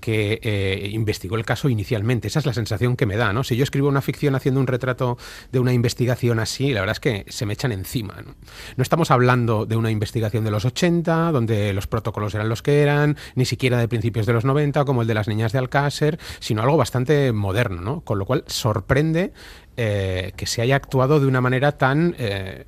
que 0.00 0.40
eh, 0.42 0.88
investigó 0.92 1.36
el 1.36 1.44
caso 1.44 1.68
inicialmente. 1.68 2.28
Esa 2.28 2.40
es 2.40 2.46
la 2.46 2.52
sensación 2.52 2.96
que 2.96 3.06
me 3.06 3.16
da. 3.16 3.32
¿no? 3.32 3.44
Si 3.44 3.56
yo 3.56 3.64
escribo 3.64 3.88
una 3.88 4.02
ficción 4.02 4.34
haciendo 4.34 4.60
un 4.60 4.66
retrato 4.66 5.18
de 5.52 5.58
una 5.60 5.72
investigación 5.72 6.40
así, 6.40 6.72
la 6.72 6.80
verdad 6.80 6.96
es 6.96 7.00
que 7.00 7.24
se 7.28 7.46
me 7.46 7.52
echan 7.52 7.72
encima. 7.72 8.16
¿no? 8.24 8.34
no 8.76 8.82
estamos 8.82 9.10
hablando 9.10 9.66
de 9.66 9.76
una 9.76 9.90
investigación 9.90 10.44
de 10.44 10.50
los 10.50 10.64
80, 10.64 11.32
donde 11.32 11.72
los 11.72 11.86
protocolos 11.86 12.34
eran 12.34 12.48
los 12.48 12.62
que 12.62 12.82
eran, 12.82 13.16
ni 13.34 13.44
siquiera 13.44 13.78
de 13.78 13.88
principios 13.88 14.26
de 14.26 14.32
los 14.32 14.44
90, 14.44 14.84
como 14.84 15.02
el 15.02 15.08
de 15.08 15.14
las 15.14 15.28
niñas 15.28 15.52
de 15.52 15.58
Alcácer, 15.58 16.18
sino 16.40 16.62
algo 16.62 16.76
bastante 16.76 17.32
moderno. 17.32 17.80
¿no? 17.80 18.00
Con 18.00 18.18
lo 18.18 18.26
cual 18.26 18.44
sorprende 18.46 19.32
eh, 19.76 20.32
que 20.36 20.46
se 20.46 20.62
haya 20.62 20.76
actuado 20.76 21.20
de 21.20 21.26
una 21.26 21.40
manera 21.40 21.72
tan 21.72 22.14
eh, 22.18 22.66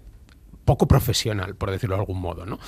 poco 0.64 0.86
profesional, 0.86 1.54
por 1.56 1.70
decirlo 1.70 1.96
de 1.96 2.00
algún 2.00 2.20
modo, 2.20 2.46
¿no? 2.46 2.58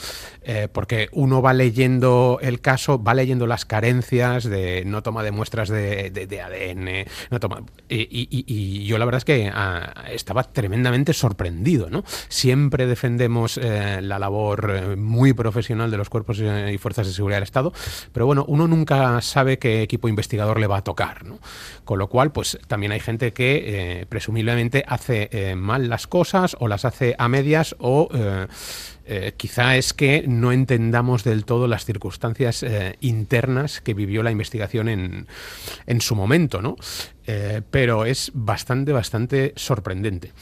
Eh, 0.42 0.68
porque 0.72 1.08
uno 1.12 1.42
va 1.42 1.52
leyendo 1.52 2.38
el 2.42 2.60
caso, 2.60 3.02
va 3.02 3.14
leyendo 3.14 3.46
las 3.46 3.64
carencias 3.64 4.44
de 4.44 4.84
no 4.84 5.02
toma 5.02 5.22
de 5.22 5.30
muestras 5.30 5.68
de, 5.68 6.10
ADN, 6.44 7.08
no 7.30 7.40
toma, 7.40 7.62
y, 7.88 8.84
yo 8.84 8.98
la 8.98 9.04
verdad 9.04 9.18
es 9.18 9.24
que 9.24 9.50
ah, 9.52 10.04
estaba 10.10 10.44
tremendamente 10.44 11.12
sorprendido, 11.12 11.88
¿no? 11.88 12.04
Siempre 12.28 12.86
defendemos 12.86 13.58
eh, 13.58 14.00
la 14.02 14.18
labor 14.18 14.72
eh, 14.74 14.96
muy 14.96 15.32
profesional 15.32 15.90
de 15.90 15.96
los 15.96 16.10
cuerpos 16.10 16.40
y 16.40 16.78
fuerzas 16.78 17.06
de 17.06 17.12
seguridad 17.12 17.36
del 17.36 17.44
Estado, 17.44 17.72
pero 18.12 18.26
bueno, 18.26 18.44
uno 18.48 18.66
nunca 18.66 19.20
sabe 19.20 19.58
qué 19.58 19.82
equipo 19.82 20.08
investigador 20.08 20.58
le 20.58 20.66
va 20.66 20.78
a 20.78 20.84
tocar, 20.84 21.24
¿no? 21.24 21.38
Con 21.84 21.98
lo 21.98 22.08
cual, 22.08 22.32
pues 22.32 22.58
también 22.66 22.92
hay 22.92 23.00
gente 23.00 23.32
que 23.32 24.06
presumiblemente 24.08 24.84
hace 24.86 25.54
mal 25.54 25.88
las 25.88 26.06
cosas 26.06 26.56
o 26.58 26.68
las 26.68 26.84
hace 26.84 27.14
a 27.18 27.28
medias 27.28 27.76
o 27.86 28.08
eh, 28.14 28.46
eh, 29.04 29.32
quizá 29.36 29.76
es 29.76 29.92
que 29.92 30.24
no 30.26 30.52
entendamos 30.52 31.22
del 31.22 31.44
todo 31.44 31.68
las 31.68 31.84
circunstancias 31.84 32.62
eh, 32.62 32.96
internas 33.02 33.82
que 33.82 33.92
vivió 33.92 34.22
la 34.22 34.30
investigación 34.30 34.88
en, 34.88 35.26
en 35.86 36.00
su 36.00 36.16
momento, 36.16 36.62
¿no? 36.62 36.76
pero 37.70 38.04
es 38.04 38.30
bastante, 38.34 38.92
bastante 38.92 39.54
sorprendente. 39.56 40.32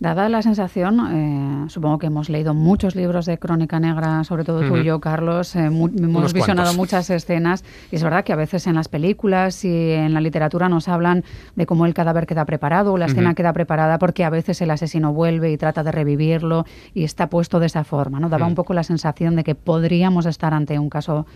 Dada 0.00 0.30
la 0.30 0.40
sensación, 0.40 0.98
eh, 1.12 1.68
supongo 1.68 1.98
que 1.98 2.06
hemos 2.06 2.30
leído 2.30 2.54
muchos 2.54 2.96
libros 2.96 3.26
de 3.26 3.36
crónica 3.36 3.78
negra, 3.78 4.24
sobre 4.24 4.44
todo 4.44 4.66
tú 4.66 4.78
y 4.78 4.84
yo, 4.84 4.98
Carlos, 4.98 5.54
eh, 5.56 5.66
hemos 5.66 6.32
visionado 6.32 6.72
muchas 6.72 7.10
escenas 7.10 7.64
y 7.92 7.96
es 7.96 8.02
verdad 8.02 8.24
que 8.24 8.32
a 8.32 8.36
veces 8.36 8.66
en 8.66 8.76
las 8.76 8.88
películas 8.88 9.62
y 9.62 9.92
en 9.92 10.14
la 10.14 10.22
literatura 10.22 10.70
nos 10.70 10.88
hablan 10.88 11.22
de 11.54 11.66
cómo 11.66 11.84
el 11.84 11.92
cadáver 11.92 12.26
queda 12.26 12.46
preparado 12.46 12.94
o 12.94 12.96
la 12.96 13.06
escena 13.06 13.34
queda 13.34 13.52
preparada 13.52 13.98
porque 13.98 14.24
a 14.24 14.30
veces 14.30 14.62
el 14.62 14.70
asesino 14.70 15.12
vuelve 15.12 15.52
y 15.52 15.58
trata 15.58 15.82
de 15.82 15.92
revivirlo 15.92 16.64
y 16.94 17.04
está 17.04 17.28
puesto 17.28 17.60
de 17.60 17.66
esa 17.66 17.84
forma, 17.84 18.18
¿no? 18.20 18.30
Daba 18.30 18.46
un 18.46 18.54
poco 18.54 18.72
la 18.72 18.84
sensación 18.84 19.36
de 19.36 19.44
que 19.44 19.54
podríamos 19.54 20.24
estar 20.24 20.54
ante 20.54 20.78
un 20.78 20.88
caso 20.88 21.26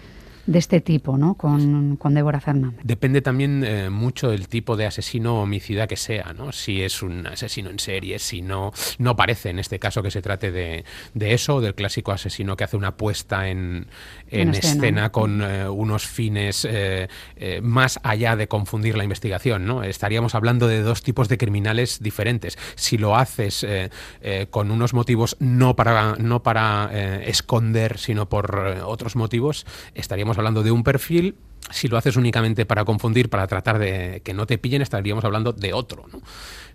de 0.46 0.58
este 0.58 0.80
tipo, 0.80 1.16
¿no? 1.16 1.34
Con, 1.34 1.96
con 1.96 2.14
Débora 2.14 2.40
Fernández. 2.40 2.80
Depende 2.84 3.22
también 3.22 3.64
eh, 3.64 3.88
mucho 3.88 4.30
del 4.30 4.48
tipo 4.48 4.76
de 4.76 4.86
asesino 4.86 5.38
o 5.38 5.42
homicida 5.42 5.86
que 5.86 5.96
sea, 5.96 6.34
¿no? 6.34 6.52
Si 6.52 6.82
es 6.82 7.02
un 7.02 7.26
asesino 7.26 7.70
en 7.70 7.78
serie, 7.78 8.18
si 8.18 8.42
no, 8.42 8.72
no 8.98 9.16
parece 9.16 9.50
en 9.50 9.58
este 9.58 9.78
caso 9.78 10.02
que 10.02 10.10
se 10.10 10.20
trate 10.20 10.50
de, 10.50 10.84
de 11.14 11.34
eso, 11.34 11.60
del 11.60 11.74
clásico 11.74 12.12
asesino 12.12 12.56
que 12.56 12.64
hace 12.64 12.76
una 12.76 12.96
puesta 12.96 13.48
en, 13.48 13.86
en, 14.30 14.50
escena, 14.50 15.10
con 15.10 15.42
eh, 15.42 15.68
unos 15.68 16.06
fines 16.06 16.66
eh, 16.70 17.08
más 17.62 17.98
allá 18.02 18.36
de 18.36 18.46
confundir 18.46 18.96
la 18.96 19.04
investigación, 19.04 19.66
¿no? 19.66 19.82
Estaríamos 19.82 20.34
hablando 20.34 20.68
de 20.68 20.82
dos 20.82 21.02
tipos 21.02 21.28
de 21.28 21.38
criminales 21.38 22.00
diferentes. 22.00 22.58
Si 22.74 22.98
lo 22.98 23.16
haces 23.16 23.66
con 24.50 24.70
unos 24.70 24.94
motivos 24.94 25.36
no 25.40 25.76
para, 25.76 26.16
no 26.16 26.42
para 26.42 26.90
esconder, 27.24 27.98
sino 27.98 28.28
por 28.28 28.56
otros 28.84 29.16
motivos, 29.16 29.66
estaríamos 29.94 30.33
hablando 30.38 30.62
de 30.62 30.70
un 30.70 30.82
perfil. 30.82 31.36
Si 31.70 31.88
lo 31.88 31.96
haces 31.96 32.16
únicamente 32.16 32.66
para 32.66 32.84
confundir, 32.84 33.30
para 33.30 33.46
tratar 33.46 33.78
de 33.78 34.20
que 34.24 34.34
no 34.34 34.46
te 34.46 34.58
pillen, 34.58 34.82
estaríamos 34.82 35.24
hablando 35.24 35.52
de 35.52 35.72
otro. 35.72 36.04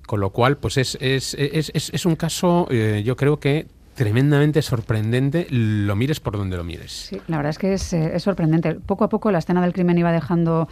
Con 0.06 0.20
lo 0.20 0.32
cual, 0.32 0.58
pues 0.58 0.78
es, 0.78 0.98
es, 1.00 1.36
es, 1.36 1.72
es 1.74 2.06
un 2.06 2.16
caso, 2.16 2.68
eh, 2.72 3.04
yo 3.06 3.16
creo 3.16 3.40
que 3.40 3.68
tremendamente 4.00 4.62
sorprendente, 4.62 5.46
lo 5.50 5.94
mires 5.94 6.22
por 6.22 6.38
donde 6.38 6.56
lo 6.56 6.64
mires. 6.64 7.10
Sí, 7.10 7.22
la 7.28 7.36
verdad 7.36 7.50
es 7.50 7.58
que 7.58 7.74
es, 7.74 7.92
eh, 7.92 8.12
es 8.16 8.24
sorprendente. 8.24 8.76
Poco 8.76 9.04
a 9.04 9.10
poco 9.10 9.30
la 9.30 9.40
escena 9.40 9.62
del 9.62 9.74
crimen 9.74 9.98
iba 9.98 10.12
dejando 10.14 10.70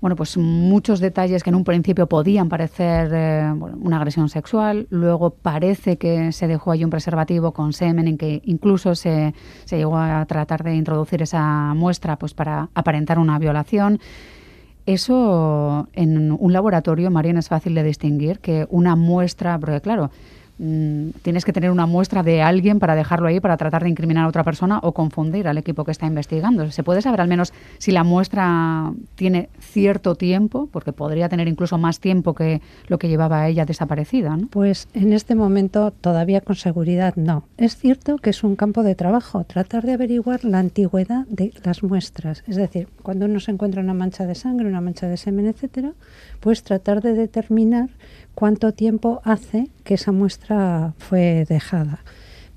bueno, 0.00 0.14
pues 0.16 0.36
muchos 0.36 1.00
detalles 1.00 1.42
que 1.42 1.50
en 1.50 1.56
un 1.56 1.64
principio 1.64 2.06
podían 2.06 2.48
parecer 2.48 3.10
eh, 3.12 3.52
una 3.80 3.96
agresión 3.96 4.28
sexual, 4.28 4.86
luego 4.90 5.30
parece 5.30 5.96
que 5.96 6.32
se 6.32 6.46
dejó 6.46 6.72
ahí 6.72 6.84
un 6.84 6.90
preservativo 6.90 7.52
con 7.52 7.72
semen 7.72 8.06
en 8.06 8.18
que 8.18 8.42
incluso 8.44 8.94
se, 8.94 9.34
se 9.64 9.78
llegó 9.78 9.96
a 9.96 10.24
tratar 10.26 10.62
de 10.62 10.74
introducir 10.74 11.22
esa 11.22 11.72
muestra 11.74 12.16
pues 12.18 12.34
para 12.34 12.68
aparentar 12.74 13.18
una 13.18 13.38
violación. 13.38 13.98
Eso 14.84 15.88
en 15.94 16.30
un 16.30 16.52
laboratorio, 16.52 17.10
Marian, 17.10 17.38
es 17.38 17.48
fácil 17.48 17.74
de 17.74 17.82
distinguir 17.82 18.38
que 18.38 18.66
una 18.70 18.94
muestra, 18.94 19.58
porque 19.58 19.80
claro, 19.80 20.10
Mm, 20.58 21.10
tienes 21.22 21.44
que 21.44 21.52
tener 21.52 21.70
una 21.70 21.86
muestra 21.86 22.22
de 22.22 22.40
alguien 22.40 22.78
para 22.78 22.94
dejarlo 22.94 23.28
ahí 23.28 23.40
para 23.40 23.56
tratar 23.56 23.82
de 23.82 23.90
incriminar 23.90 24.24
a 24.24 24.28
otra 24.28 24.42
persona 24.42 24.78
o 24.82 24.92
confundir 24.92 25.48
al 25.48 25.58
equipo 25.58 25.84
que 25.84 25.90
está 25.90 26.06
investigando. 26.06 26.70
¿Se 26.70 26.82
puede 26.82 27.02
saber 27.02 27.20
al 27.20 27.28
menos 27.28 27.52
si 27.78 27.92
la 27.92 28.04
muestra 28.04 28.92
tiene 29.16 29.50
cierto 29.60 30.14
tiempo? 30.14 30.68
Porque 30.72 30.92
podría 30.92 31.28
tener 31.28 31.48
incluso 31.48 31.76
más 31.76 32.00
tiempo 32.00 32.34
que 32.34 32.62
lo 32.88 32.98
que 32.98 33.08
llevaba 33.08 33.46
ella 33.48 33.66
desaparecida. 33.66 34.38
Pues 34.50 34.88
en 34.94 35.12
este 35.12 35.34
momento 35.34 35.90
todavía 35.90 36.40
con 36.40 36.56
seguridad 36.56 37.14
no. 37.16 37.44
Es 37.58 37.76
cierto 37.76 38.16
que 38.16 38.30
es 38.30 38.42
un 38.42 38.56
campo 38.56 38.82
de 38.82 38.94
trabajo, 38.94 39.44
tratar 39.44 39.84
de 39.84 39.92
averiguar 39.92 40.44
la 40.44 40.58
antigüedad 40.58 41.26
de 41.26 41.52
las 41.64 41.82
muestras. 41.82 42.42
Es 42.46 42.56
decir, 42.56 42.88
cuando 43.02 43.26
uno 43.26 43.40
se 43.40 43.50
encuentra 43.50 43.82
una 43.82 43.94
mancha 43.94 44.26
de 44.26 44.34
sangre, 44.34 44.66
una 44.66 44.80
mancha 44.80 45.06
de 45.06 45.16
semen, 45.16 45.46
etcétera, 45.46 45.92
pues 46.40 46.62
tratar 46.62 47.02
de 47.02 47.14
determinar 47.14 47.90
cuánto 48.36 48.72
tiempo 48.72 49.22
hace 49.24 49.70
que 49.82 49.94
esa 49.94 50.12
muestra 50.12 50.92
fue 50.98 51.46
dejada. 51.48 52.00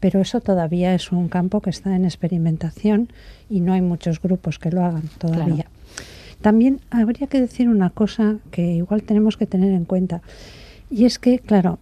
Pero 0.02 0.20
eso 0.20 0.42
todavía 0.42 0.94
es 0.94 1.12
un 1.12 1.30
campo 1.30 1.62
que 1.62 1.70
está 1.70 1.96
en 1.96 2.06
experimentación 2.06 3.10
y 3.50 3.62
no 3.62 3.74
hay 3.74 3.82
muchos 3.82 4.22
grupos 4.22 4.60
que 4.60 4.72
lo 4.72 4.84
hagan 4.84 5.10
todavía. 5.18 5.66
También 6.42 6.82
habría 6.90 7.28
que 7.28 7.40
decir 7.40 7.70
una 7.70 7.90
cosa 7.90 8.38
que 8.52 8.76
igual 8.76 9.04
tenemos 9.04 9.38
que 9.38 9.46
tener 9.46 9.74
en 9.74 9.86
cuenta. 9.86 10.22
Y 10.92 11.06
es 11.06 11.18
que, 11.18 11.40
claro, 11.40 11.80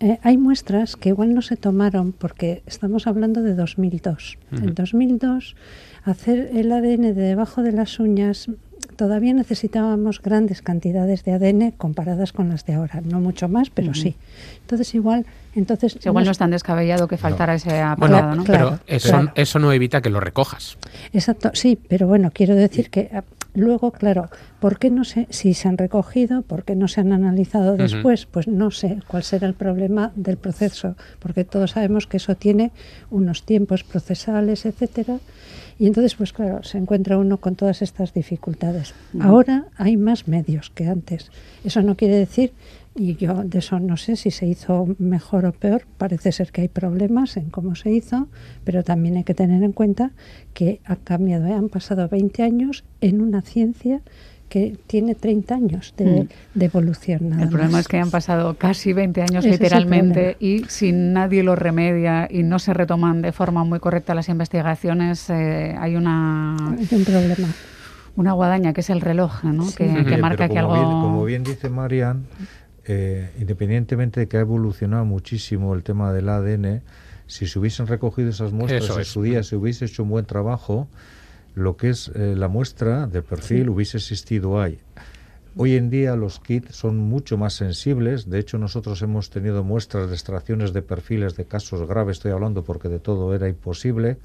eh, 0.00 0.18
hay 0.22 0.36
muestras 0.36 0.96
que 0.96 1.10
igual 1.10 1.32
no 1.32 1.42
se 1.42 1.56
tomaron 1.56 2.12
porque 2.12 2.62
estamos 2.66 3.06
hablando 3.06 3.42
de 3.42 3.54
2002. 3.54 4.38
En 4.50 4.74
2002, 4.74 5.54
hacer 6.04 6.50
el 6.54 6.72
ADN 6.72 7.14
de 7.14 7.14
debajo 7.14 7.62
de 7.62 7.72
las 7.72 8.00
uñas 8.00 8.48
todavía 8.98 9.32
necesitábamos 9.32 10.20
grandes 10.20 10.60
cantidades 10.60 11.22
de 11.22 11.30
ADN 11.30 11.70
comparadas 11.70 12.32
con 12.32 12.48
las 12.48 12.66
de 12.66 12.74
ahora, 12.74 13.00
no 13.00 13.20
mucho 13.20 13.48
más, 13.48 13.70
pero 13.70 13.94
sí. 13.94 14.16
Entonces 14.62 14.92
igual, 14.92 15.24
entonces 15.54 15.96
igual 16.04 16.24
no 16.24 16.32
es 16.32 16.38
tan 16.38 16.50
descabellado 16.50 17.06
que 17.06 17.16
faltara 17.16 17.54
ese 17.54 17.80
apartado, 17.80 18.34
¿no? 18.34 18.44
pero 18.44 18.80
eso, 18.88 19.30
eso 19.36 19.60
no 19.60 19.72
evita 19.72 20.02
que 20.02 20.10
lo 20.10 20.18
recojas. 20.18 20.76
Exacto, 21.12 21.52
sí, 21.54 21.78
pero 21.88 22.08
bueno, 22.08 22.32
quiero 22.34 22.56
decir 22.56 22.90
que 22.90 23.08
ah, 23.14 23.22
luego, 23.54 23.92
claro, 23.92 24.30
¿por 24.58 24.80
qué 24.80 24.90
no 24.90 25.04
sé 25.04 25.28
si 25.30 25.54
se 25.54 25.68
han 25.68 25.78
recogido, 25.78 26.42
por 26.42 26.64
qué 26.64 26.74
no 26.74 26.88
se 26.88 27.00
han 27.00 27.12
analizado 27.12 27.76
después? 27.76 28.26
Pues 28.26 28.48
no 28.48 28.72
sé 28.72 28.98
cuál 29.06 29.22
será 29.22 29.46
el 29.46 29.54
problema 29.54 30.10
del 30.16 30.38
proceso, 30.38 30.96
porque 31.20 31.44
todos 31.44 31.70
sabemos 31.70 32.08
que 32.08 32.16
eso 32.16 32.34
tiene 32.34 32.72
unos 33.10 33.44
tiempos 33.44 33.84
procesales, 33.84 34.66
etcétera 34.66 35.18
y 35.78 35.86
entonces, 35.86 36.14
pues 36.14 36.32
claro, 36.32 36.62
se 36.64 36.78
encuentra 36.78 37.18
uno 37.18 37.38
con 37.38 37.54
todas 37.54 37.82
estas 37.82 38.12
dificultades. 38.12 38.94
Ahora 39.20 39.66
hay 39.76 39.96
más 39.96 40.26
medios 40.26 40.70
que 40.70 40.86
antes. 40.86 41.30
Eso 41.64 41.82
no 41.82 41.96
quiere 41.96 42.16
decir, 42.16 42.52
y 42.96 43.14
yo 43.14 43.44
de 43.44 43.60
eso 43.60 43.78
no 43.78 43.96
sé 43.96 44.16
si 44.16 44.32
se 44.32 44.46
hizo 44.46 44.96
mejor 44.98 45.46
o 45.46 45.52
peor, 45.52 45.86
parece 45.96 46.32
ser 46.32 46.50
que 46.50 46.62
hay 46.62 46.68
problemas 46.68 47.36
en 47.36 47.50
cómo 47.50 47.76
se 47.76 47.92
hizo, 47.92 48.26
pero 48.64 48.82
también 48.82 49.16
hay 49.16 49.24
que 49.24 49.34
tener 49.34 49.62
en 49.62 49.72
cuenta 49.72 50.10
que 50.52 50.80
ha 50.84 50.96
cambiado, 50.96 51.46
¿eh? 51.46 51.52
han 51.52 51.68
pasado 51.68 52.08
20 52.08 52.42
años 52.42 52.84
en 53.00 53.20
una 53.20 53.42
ciencia 53.42 54.00
que 54.48 54.76
tiene 54.86 55.14
30 55.14 55.54
años 55.54 55.94
de, 55.96 56.26
mm. 56.54 56.62
evolución. 56.62 57.40
el 57.40 57.48
problema 57.48 57.80
es 57.80 57.88
que 57.88 57.98
han 57.98 58.10
pasado 58.10 58.54
casi 58.54 58.92
20 58.92 59.22
años 59.22 59.44
literalmente 59.44 60.36
y 60.40 60.64
si 60.64 60.92
nadie 60.92 61.42
lo 61.42 61.54
remedia 61.54 62.28
y 62.30 62.42
no 62.42 62.58
se 62.58 62.74
retoman 62.74 63.22
de 63.22 63.32
forma 63.32 63.64
muy 63.64 63.78
correcta 63.80 64.14
las 64.14 64.28
investigaciones, 64.28 65.28
eh, 65.30 65.76
hay 65.78 65.96
una... 65.96 66.56
un 66.58 67.04
problema. 67.04 67.48
Una 68.16 68.32
guadaña 68.32 68.72
que 68.72 68.80
es 68.80 68.90
el 68.90 69.00
reloj, 69.00 69.44
¿no? 69.44 69.64
que, 69.76 69.86
marca 70.16 70.48
que 70.48 70.58
algo... 70.58 70.74
como 70.74 71.24
bien 71.24 71.44
dice 71.44 71.68
Marian, 71.68 72.26
eh, 72.84 73.30
independientemente 73.38 74.20
de 74.20 74.28
que 74.28 74.38
ha 74.38 74.40
evolucionado 74.40 75.04
muchísimo 75.04 75.74
el 75.74 75.84
tema 75.84 76.12
del 76.12 76.28
ADN, 76.28 76.82
si 77.28 77.46
se 77.46 77.58
hubiesen 77.58 77.86
recogido 77.86 78.30
esas 78.30 78.52
muestras 78.52 78.96
en 78.96 79.04
su 79.04 79.22
día, 79.22 79.42
se 79.42 79.54
hubiese 79.54 79.84
hecho 79.84 80.02
un 80.02 80.08
buen 80.08 80.24
trabajo, 80.24 80.88
lo 81.58 81.76
que 81.76 81.90
es 81.90 82.08
eh, 82.14 82.34
la 82.36 82.48
muestra 82.48 83.06
del 83.06 83.24
perfil 83.24 83.68
hubiese 83.70 83.96
existido 83.96 84.60
ahí. 84.60 84.78
Hoy 85.56 85.74
en 85.74 85.90
día 85.90 86.14
los 86.14 86.38
kits 86.38 86.76
son 86.76 86.98
mucho 86.98 87.36
más 87.36 87.54
sensibles, 87.54 88.30
de 88.30 88.38
hecho 88.38 88.58
nosotros 88.58 89.02
hemos 89.02 89.28
tenido 89.28 89.64
muestras 89.64 90.08
de 90.08 90.14
extracciones 90.14 90.72
de 90.72 90.82
perfiles 90.82 91.34
de 91.36 91.46
casos 91.46 91.86
graves, 91.88 92.18
estoy 92.18 92.30
hablando 92.30 92.62
porque 92.62 92.88
de 92.88 93.00
todo 93.00 93.34
era 93.34 93.48
imposible, 93.48 94.18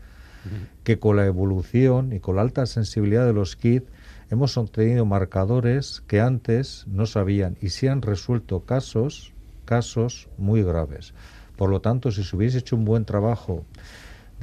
que 0.84 1.00
con 1.00 1.16
la 1.16 1.26
evolución 1.26 2.14
y 2.14 2.20
con 2.20 2.36
la 2.36 2.44
alta 2.44 2.66
sensibilidad 2.66 3.26
de 3.26 3.34
los 3.34 3.56
kits 3.56 3.90
hemos 4.30 4.58
obtenido 4.58 5.06
marcadores 5.06 6.04
que 6.06 6.20
antes 6.20 6.86
no 6.88 7.08
sabían 7.08 7.58
y 7.62 7.70
se 7.70 7.90
han 7.90 8.02
resuelto 8.02 8.60
casos, 8.66 9.34
casos 9.66 10.28
muy 10.38 10.62
graves. 10.62 11.14
Por 11.56 11.70
lo 11.70 11.82
tanto, 11.82 12.12
si 12.12 12.24
se 12.24 12.36
hubiese 12.36 12.60
hecho 12.60 12.76
un 12.76 12.84
buen 12.84 13.06
trabajo 13.06 13.66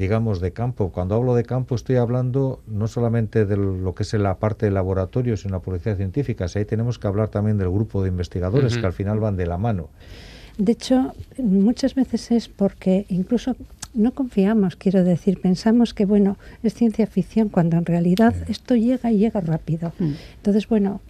digamos, 0.01 0.41
de 0.41 0.53
campo. 0.53 0.93
Cuando 0.93 1.15
hablo 1.15 1.35
de 1.35 1.45
campo 1.45 1.75
estoy 1.75 1.97
hablando 1.97 2.63
no 2.67 2.89
solamente 2.89 3.45
de 3.45 3.59
lo 3.59 3.95
que 3.95 4.03
es 4.03 4.15
la 4.15 4.39
parte 4.39 4.65
de 4.65 4.73
laboratorio, 4.73 5.37
sino 5.37 5.57
la 5.57 5.61
policía 5.61 5.95
científica. 5.95 6.47
ahí 6.55 6.65
tenemos 6.65 6.99
que 6.99 7.07
hablar 7.07 7.29
también 7.29 7.59
del 7.59 7.69
grupo 7.69 8.03
de 8.03 8.09
investigadores 8.09 8.79
que 8.79 8.87
al 8.87 8.95
final 8.95 9.21
van 9.21 9.37
de 9.37 9.47
la 9.47 9.59
mano. 9.59 9.91
De 10.57 10.73
hecho, 10.73 11.13
muchas 11.37 11.95
veces 11.95 12.31
es 12.31 12.49
porque 12.49 13.05
incluso 13.11 13.57
no 13.93 14.13
confiamos, 14.13 14.75
quiero 14.77 15.05
decir, 15.05 15.39
pensamos 15.39 15.93
que, 15.93 16.07
bueno, 16.07 16.39
es 16.63 16.73
ciencia 16.73 17.07
ficción, 17.07 17.51
cuando 17.51 17.77
en 17.77 17.85
realidad 17.85 18.35
esto 18.49 18.77
llega 18.77 19.13
y 19.13 19.19
llega 19.19 19.41
rápido. 19.43 19.93
Mm. 19.99 20.13
Entonces, 20.37 20.67
bueno, 20.67 21.03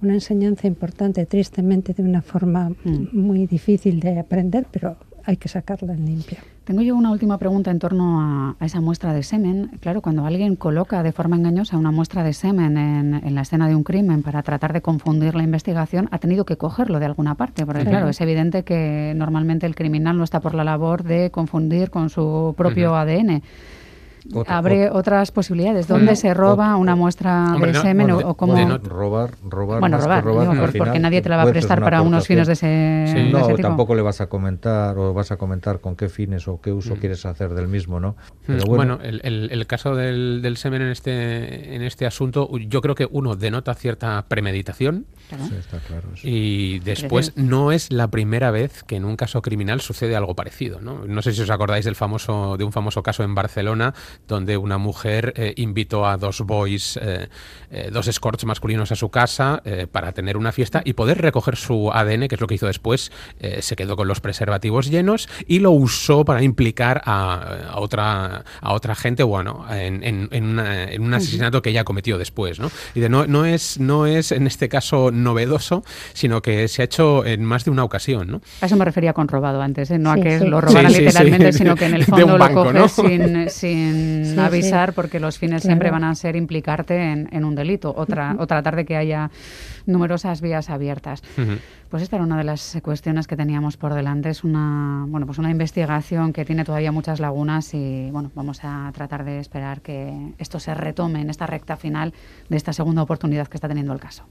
una 0.00 0.14
enseñanza 0.14 0.66
importante, 0.66 1.26
tristemente 1.26 1.92
de 1.92 2.02
una 2.02 2.22
forma 2.22 2.70
mm. 2.70 3.08
muy 3.12 3.46
difícil 3.46 4.00
de 4.00 4.18
aprender, 4.18 4.66
pero 4.70 4.96
hay 5.24 5.36
que 5.36 5.48
sacarla 5.48 5.92
en 5.92 6.06
limpia. 6.06 6.38
Tengo 6.64 6.82
yo 6.82 6.94
una 6.94 7.10
última 7.10 7.36
pregunta 7.38 7.70
en 7.70 7.78
torno 7.78 8.20
a, 8.20 8.64
esa 8.64 8.80
muestra 8.80 9.12
de 9.12 9.22
semen. 9.22 9.70
Claro, 9.80 10.02
cuando 10.02 10.24
alguien 10.24 10.56
coloca 10.56 11.02
de 11.02 11.10
forma 11.10 11.36
engañosa 11.36 11.76
una 11.76 11.90
muestra 11.90 12.22
de 12.22 12.32
semen 12.32 12.76
en, 12.76 13.34
la 13.34 13.40
escena 13.40 13.66
de 13.66 13.74
un 13.74 13.82
crimen 13.82 14.22
para 14.22 14.42
tratar 14.42 14.72
de 14.72 14.80
confundir 14.80 15.34
la 15.34 15.42
investigación, 15.42 16.08
ha 16.12 16.18
tenido 16.18 16.44
que 16.44 16.56
cogerlo 16.56 17.00
de 17.00 17.06
alguna 17.06 17.34
parte, 17.34 17.66
porque 17.66 17.84
claro, 17.84 18.08
es 18.08 18.20
evidente 18.20 18.62
que 18.62 19.14
normalmente 19.16 19.66
el 19.66 19.74
criminal 19.74 20.16
no 20.16 20.24
está 20.24 20.40
por 20.40 20.54
la 20.54 20.62
labor 20.62 21.02
de 21.02 21.30
confundir 21.30 21.90
con 21.90 22.08
su 22.10 22.54
propio 22.56 22.94
ADN. 22.94 23.42
Abre 24.46 24.90
otras 24.90 25.30
posibilidades. 25.30 25.88
¿Dónde 25.88 26.16
se 26.16 26.34
roba 26.34 26.76
una 26.76 26.96
muestra 26.96 27.56
de 27.60 27.74
semen 27.74 28.10
o, 28.10 28.34
cómo? 28.34 28.54
robar, 28.78 29.30
robar, 29.48 29.80
bueno, 29.80 29.98
robar, 29.98 30.72
porque 30.76 30.98
nadie 30.98 31.22
te 31.22 31.28
la 31.28 31.36
va 31.36 31.42
a 31.42 31.46
prestar 31.46 31.80
para 31.80 32.02
unos 32.02 32.26
fines 32.26 32.46
de 32.46 32.52
ese, 32.54 33.30
no, 33.30 33.48
tampoco 33.56 33.94
le 33.94 34.02
vas 34.02 34.20
a 34.20 34.28
comentar 34.28 34.98
o 34.98 35.12
vas 35.14 35.30
a 35.32 35.36
comentar 35.36 35.80
con 35.80 35.96
qué 35.96 36.08
fines 36.08 36.48
o 36.48 36.60
qué 36.60 36.72
uso 36.72 36.96
mm. 36.96 36.98
quieres 36.98 37.26
hacer 37.26 37.54
del 37.54 37.68
mismo, 37.68 38.00
¿no? 38.00 38.16
Mm, 38.46 38.58
bueno, 38.66 38.98
el, 39.02 39.66
caso 39.66 39.94
del, 39.94 40.56
semen 40.56 40.82
en 40.82 40.88
este 40.88 41.74
en 41.74 41.82
este 41.82 42.06
asunto, 42.06 42.50
yo 42.58 42.80
creo 42.80 42.94
que 42.94 43.08
uno 43.10 43.36
denota 43.36 43.74
cierta 43.74 44.24
premeditación. 44.28 45.06
está 45.58 45.78
claro, 45.78 46.08
y 46.22 46.80
después 46.80 47.36
no 47.36 47.72
es 47.72 47.92
la 47.92 48.08
primera 48.08 48.50
vez 48.50 48.82
que 48.82 48.96
en 48.96 49.04
un 49.04 49.16
caso 49.16 49.42
criminal 49.42 49.80
sucede 49.80 50.16
algo 50.16 50.34
parecido, 50.34 50.80
¿no? 50.80 51.06
No 51.06 51.22
sé 51.22 51.32
si 51.32 51.42
os 51.42 51.50
acordáis 51.50 51.84
del 51.84 51.96
famoso 51.96 52.56
de 52.56 52.64
un 52.64 52.72
famoso 52.72 53.02
caso 53.02 53.22
en 53.22 53.34
Barcelona 53.34 53.94
donde 54.28 54.56
una 54.56 54.78
mujer 54.78 55.32
eh, 55.36 55.54
invitó 55.56 56.06
a 56.06 56.16
dos 56.16 56.40
boys, 56.42 56.98
eh, 57.02 57.28
eh, 57.70 57.90
dos 57.92 58.08
escorts 58.08 58.44
masculinos 58.44 58.92
a 58.92 58.96
su 58.96 59.10
casa 59.10 59.62
para 59.92 60.12
tener 60.12 60.36
una 60.36 60.52
fiesta 60.52 60.82
y 60.84 60.94
poder 60.94 61.20
recoger 61.20 61.56
su 61.56 61.90
ADN, 61.92 62.28
que 62.28 62.34
es 62.34 62.40
lo 62.40 62.46
que 62.46 62.54
hizo 62.54 62.66
después. 62.66 63.12
se 63.60 63.76
quedó 63.76 63.96
con 63.96 64.08
los 64.08 64.20
preservativos 64.20 64.90
llenos 64.90 65.28
y 65.46 65.58
lo 65.60 65.70
usó 65.70 66.24
para 66.24 66.42
implicar 66.42 67.02
a, 67.04 67.74
otra 67.76 68.44
a 68.60 68.72
otra 68.72 68.94
gente, 68.94 69.22
bueno, 69.22 69.66
en, 69.70 70.28
un 70.32 71.14
asesinato 71.14 71.62
que 71.62 71.70
ella 71.70 71.84
cometió 71.84 72.18
después, 72.18 72.58
¿no? 72.58 72.70
Y 72.94 73.00
de, 73.00 73.08
no, 73.08 73.26
no 73.26 73.44
es 73.44 73.78
no 73.78 74.06
es 74.06 74.32
en 74.32 74.46
este 74.46 74.68
caso 74.68 75.10
novedoso, 75.10 75.84
sino 76.12 76.42
que 76.42 76.68
se 76.68 76.82
ha 76.82 76.84
hecho 76.86 77.24
en 77.24 77.44
más 77.44 77.64
de 77.64 77.70
una 77.70 77.84
ocasión, 77.84 78.30
¿no? 78.30 78.40
A 78.60 78.66
eso 78.66 78.76
me 78.76 78.84
refería 78.84 79.12
con 79.12 79.28
robado 79.28 79.62
antes, 79.62 79.90
no 79.90 80.10
a 80.10 80.16
que 80.16 80.40
lo 80.40 80.60
robaran 80.60 80.92
literalmente, 80.92 81.52
sino 81.52 81.76
que 81.76 81.86
en 81.86 81.94
el 81.94 82.04
fondo 82.04 82.38
lo 82.38 82.52
coges 82.52 82.92
sin, 82.92 83.50
sin 83.50 83.99
avisar 84.38 84.92
porque 84.92 85.20
los 85.20 85.38
fines 85.38 85.62
siempre 85.62 85.90
van 85.90 86.04
a 86.04 86.14
ser 86.14 86.36
implicarte 86.36 87.12
en, 87.12 87.44
un 87.44 87.54
delito 87.54 87.92
o, 87.96 88.06
tratar 88.06 88.76
de 88.76 88.84
que 88.84 88.96
haya 88.96 89.30
numerosas 89.86 90.40
vías 90.40 90.70
abiertas. 90.70 91.22
Pues 91.88 92.02
esta 92.02 92.16
era 92.16 92.24
una 92.24 92.38
de 92.38 92.44
las 92.44 92.78
cuestiones 92.82 93.26
que 93.26 93.36
teníamos 93.36 93.76
por 93.76 93.94
delante. 93.94 94.30
Es 94.30 94.44
una, 94.44 95.04
bueno, 95.08 95.26
pues 95.26 95.38
una 95.38 95.50
investigación 95.50 96.32
que 96.32 96.44
tiene 96.44 96.64
todavía 96.64 96.92
muchas 96.92 97.18
lagunas 97.18 97.74
y 97.74 98.10
bueno, 98.12 98.30
vamos 98.34 98.60
a 98.62 98.90
tratar 98.94 99.24
de 99.24 99.40
esperar 99.40 99.80
que 99.80 100.34
esto 100.38 100.60
se 100.60 100.74
retome 100.74 101.20
en 101.20 101.30
esta 101.30 101.46
recta 101.46 101.76
final 101.76 102.14
de 102.48 102.56
esta 102.56 102.72
segunda 102.72 103.02
oportunidad 103.02 103.48
que 103.48 103.56
está 103.56 103.68
teniendo 103.68 103.92
el 103.92 104.00
caso. 104.00 104.24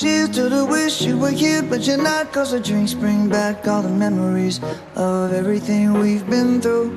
Cheers 0.00 0.30
to 0.30 0.48
the 0.48 0.64
wish 0.64 1.02
you 1.02 1.18
were 1.18 1.28
here, 1.28 1.62
but 1.62 1.86
you're 1.86 1.98
not. 1.98 2.32
Cause 2.32 2.52
the 2.52 2.60
drinks 2.60 2.94
bring 2.94 3.28
back 3.28 3.68
all 3.68 3.82
the 3.82 3.90
memories 3.90 4.58
of 4.96 5.30
everything 5.30 5.92
we've 5.92 6.26
been 6.26 6.58
through. 6.62 6.88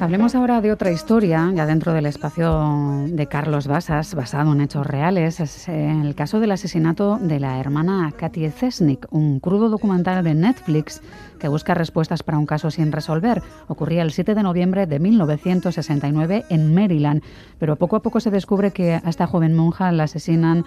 Hablemos 0.00 0.34
ahora 0.34 0.60
de 0.60 0.72
otra 0.72 0.90
historia, 0.90 1.52
ya 1.54 1.66
dentro 1.66 1.92
del 1.92 2.06
espacio 2.06 3.04
de 3.06 3.26
Carlos 3.26 3.66
Basas, 3.66 4.14
basado 4.14 4.52
en 4.52 4.62
hechos 4.62 4.86
reales. 4.86 5.40
Es 5.40 5.68
el 5.68 6.14
caso 6.14 6.40
del 6.40 6.52
asesinato 6.52 7.18
de 7.20 7.38
la 7.38 7.60
hermana 7.60 8.10
Katy 8.16 8.48
Cesnik, 8.50 9.06
un 9.10 9.40
crudo 9.40 9.68
documental 9.68 10.24
de 10.24 10.34
Netflix 10.34 11.02
que 11.38 11.48
busca 11.48 11.74
respuestas 11.74 12.22
para 12.22 12.38
un 12.38 12.46
caso 12.46 12.70
sin 12.70 12.92
resolver. 12.92 13.42
Ocurría 13.68 14.02
el 14.02 14.12
7 14.12 14.34
de 14.34 14.42
noviembre 14.42 14.86
de 14.86 14.98
1969 14.98 16.44
en 16.48 16.74
Maryland, 16.74 17.22
pero 17.58 17.76
poco 17.76 17.96
a 17.96 18.02
poco 18.02 18.20
se 18.20 18.30
descubre 18.30 18.70
que 18.70 18.94
a 18.94 19.08
esta 19.08 19.26
joven 19.26 19.54
monja 19.54 19.92
la 19.92 20.04
asesinan 20.04 20.64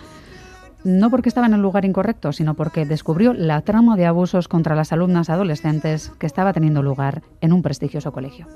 no 0.83 1.09
porque 1.09 1.29
estaba 1.29 1.47
en 1.47 1.53
el 1.53 1.61
lugar 1.61 1.85
incorrecto, 1.85 2.31
sino 2.31 2.53
porque 2.53 2.85
descubrió 2.85 3.33
la 3.33 3.61
trama 3.61 3.95
de 3.95 4.05
abusos 4.05 4.47
contra 4.47 4.75
las 4.75 4.91
alumnas 4.91 5.29
adolescentes 5.29 6.11
que 6.19 6.27
estaba 6.27 6.53
teniendo 6.53 6.81
lugar 6.81 7.21
en 7.41 7.53
un 7.53 7.61
prestigioso 7.61 8.11
colegio. 8.11 8.47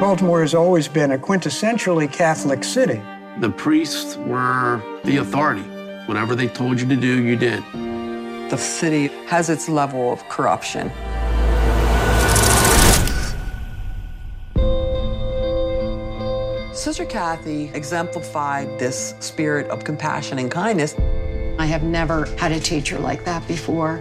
Baltimore 0.00 0.42
has 0.42 0.54
always 0.54 0.88
been 0.90 1.12
a 1.12 1.18
quintessentially 1.18 2.08
Catholic 2.08 2.64
city. 2.64 3.00
The 3.40 3.50
priests 3.50 4.16
were 4.26 4.80
the 5.04 5.18
authority. 5.18 5.64
Whatever 6.06 6.34
they 6.34 6.48
told 6.48 6.80
you 6.80 6.88
to 6.88 6.96
do, 6.96 7.22
you 7.22 7.36
did. 7.36 7.62
The 8.50 8.56
city 8.56 9.10
has 9.28 9.50
its 9.50 9.68
level 9.68 10.10
of 10.10 10.26
corruption. 10.28 10.90
Sister 16.72 17.04
Kathy 17.04 17.70
exemplified 17.74 18.78
this 18.78 19.14
spirit 19.18 19.68
of 19.70 19.82
compassion 19.82 20.38
and 20.38 20.50
kindness. 20.50 20.94
I 21.58 21.66
have 21.66 21.82
never 21.82 22.26
had 22.36 22.52
a 22.52 22.60
teacher 22.60 22.98
like 22.98 23.24
that 23.24 23.46
before. 23.48 24.00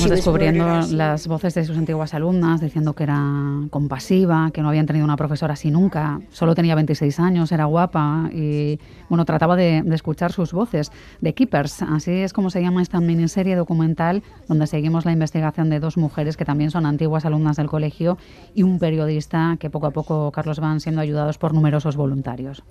Vamos 0.00 0.16
descubriendo 0.16 0.80
las 0.92 1.26
voces 1.26 1.52
de 1.52 1.62
sus 1.66 1.76
antiguas 1.76 2.14
alumnas 2.14 2.62
diciendo 2.62 2.94
que 2.94 3.02
era 3.02 3.22
compasiva, 3.68 4.50
que 4.50 4.62
no 4.62 4.70
habían 4.70 4.86
tenido 4.86 5.04
una 5.04 5.16
profesora 5.16 5.52
así 5.52 5.70
nunca, 5.70 6.22
solo 6.30 6.54
tenía 6.54 6.74
26 6.74 7.20
años, 7.20 7.52
era 7.52 7.66
guapa 7.66 8.30
y 8.32 8.80
bueno, 9.10 9.26
trataba 9.26 9.56
de, 9.56 9.82
de 9.84 9.94
escuchar 9.94 10.32
sus 10.32 10.54
voces. 10.54 10.90
The 11.20 11.34
Keepers, 11.34 11.82
así 11.82 12.12
es 12.12 12.32
como 12.32 12.48
se 12.48 12.62
llama 12.62 12.80
esta 12.80 12.98
miniserie 12.98 13.56
documental 13.56 14.22
donde 14.48 14.66
seguimos 14.66 15.04
la 15.04 15.12
investigación 15.12 15.68
de 15.68 15.80
dos 15.80 15.98
mujeres 15.98 16.38
que 16.38 16.46
también 16.46 16.70
son 16.70 16.86
antiguas 16.86 17.26
alumnas 17.26 17.58
del 17.58 17.66
colegio 17.66 18.16
y 18.54 18.62
un 18.62 18.78
periodista 18.78 19.58
que 19.60 19.68
poco 19.68 19.86
a 19.86 19.90
poco, 19.90 20.32
Carlos, 20.32 20.60
van 20.60 20.80
siendo 20.80 21.02
ayudados 21.02 21.36
por 21.36 21.52
numerosos 21.52 21.96
voluntarios. 21.96 22.62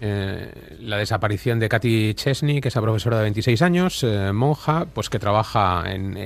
Eh, 0.00 0.52
la 0.80 0.96
desaparición 0.96 1.58
de 1.58 1.68
Katy 1.68 2.14
Chesney, 2.14 2.60
que 2.60 2.68
es 2.68 2.74
la 2.76 2.82
profesora 2.82 3.16
de 3.16 3.24
26 3.24 3.62
años, 3.62 4.04
eh, 4.04 4.32
monja, 4.32 4.86
pues 4.92 5.10
que 5.10 5.18
trabaja 5.18 5.92
en, 5.92 6.16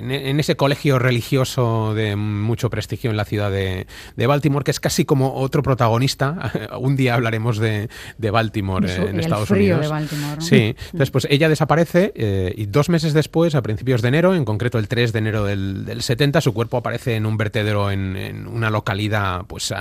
ese 0.40 0.56
colegio 0.56 0.98
religioso 0.98 1.94
de 1.94 2.16
mucho 2.16 2.68
prestigio 2.68 3.10
en 3.10 3.16
la 3.16 3.24
ciudad 3.24 3.50
de, 3.50 3.86
Baltimore, 4.26 4.62
que 4.62 4.72
es 4.72 4.80
casi 4.80 5.04
como 5.06 5.34
otro 5.34 5.62
protagonista. 5.62 6.52
Un 6.78 6.96
día 6.96 7.14
hablaremos 7.14 7.58
de, 7.58 7.88
Baltimore 8.18 8.86
eh, 8.90 9.08
en 9.08 9.20
Estados 9.20 9.48
frío 9.48 9.76
Unidos. 9.76 9.80
De 9.82 9.88
Baltimore, 9.88 10.40
Sí, 10.40 10.76
entonces 10.86 11.10
pues 11.10 11.26
ella 11.30 11.48
desaparece 11.48 12.12
y 12.56 12.66
dos 12.66 12.88
meses 12.88 13.14
después, 13.14 13.54
a 13.54 13.62
principios 13.62 14.02
de 14.02 14.08
enero, 14.08 14.34
en 14.34 14.44
concreto 14.44 14.78
el 14.78 14.88
3 14.88 15.12
de 15.12 15.18
enero 15.18 15.44
del, 15.44 16.02
70, 16.02 16.40
su 16.40 16.52
cuerpo 16.52 16.76
aparece 16.76 17.16
en 17.16 17.26
un 17.26 17.36
vertedero 17.36 17.90
en, 17.90 18.46
una 18.46 18.70
localidad 18.70 19.44
pues 19.46 19.72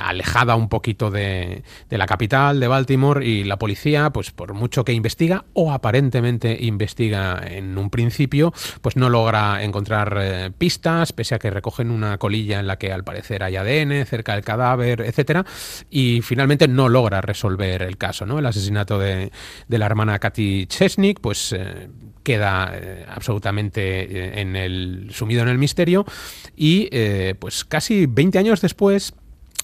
alejada 0.00 0.56
un 0.56 0.68
poquito 0.68 1.10
de, 1.10 1.62
de 1.88 1.98
la 1.98 2.06
capital 2.06 2.58
de 2.58 2.68
Baltimore 2.68 2.95
y 3.22 3.44
la 3.44 3.58
policía, 3.58 4.10
pues 4.10 4.30
por 4.30 4.54
mucho 4.54 4.84
que 4.84 4.92
investiga 4.92 5.44
o 5.52 5.70
aparentemente 5.70 6.56
investiga 6.60 7.42
en 7.46 7.76
un 7.76 7.90
principio, 7.90 8.54
pues 8.80 8.96
no 8.96 9.10
logra 9.10 9.62
encontrar 9.62 10.16
eh, 10.18 10.50
pistas, 10.56 11.12
pese 11.12 11.34
a 11.34 11.38
que 11.38 11.50
recogen 11.50 11.90
una 11.90 12.16
colilla 12.16 12.58
en 12.58 12.66
la 12.66 12.78
que 12.78 12.92
al 12.92 13.04
parecer 13.04 13.42
hay 13.42 13.56
ADN 13.56 14.06
cerca 14.06 14.34
del 14.34 14.44
cadáver, 14.44 15.02
etcétera, 15.02 15.44
y 15.90 16.22
finalmente 16.22 16.68
no 16.68 16.88
logra 16.88 17.20
resolver 17.20 17.82
el 17.82 17.98
caso, 17.98 18.24
¿no? 18.24 18.38
El 18.38 18.46
asesinato 18.46 18.98
de, 18.98 19.30
la 19.68 19.86
hermana 19.86 20.18
Katy 20.18 20.66
Chesnik, 20.66 21.20
pues 21.20 21.52
eh, 21.52 21.88
queda 22.22 22.72
eh, 22.74 23.04
absolutamente 23.08 24.40
en 24.40 24.56
el 24.56 25.10
sumido 25.12 25.42
en 25.42 25.48
el 25.48 25.58
misterio 25.58 26.06
y 26.56 26.88
pues 27.38 27.64
casi 27.64 28.06
20 28.06 28.38
años 28.38 28.60
después 28.62 29.14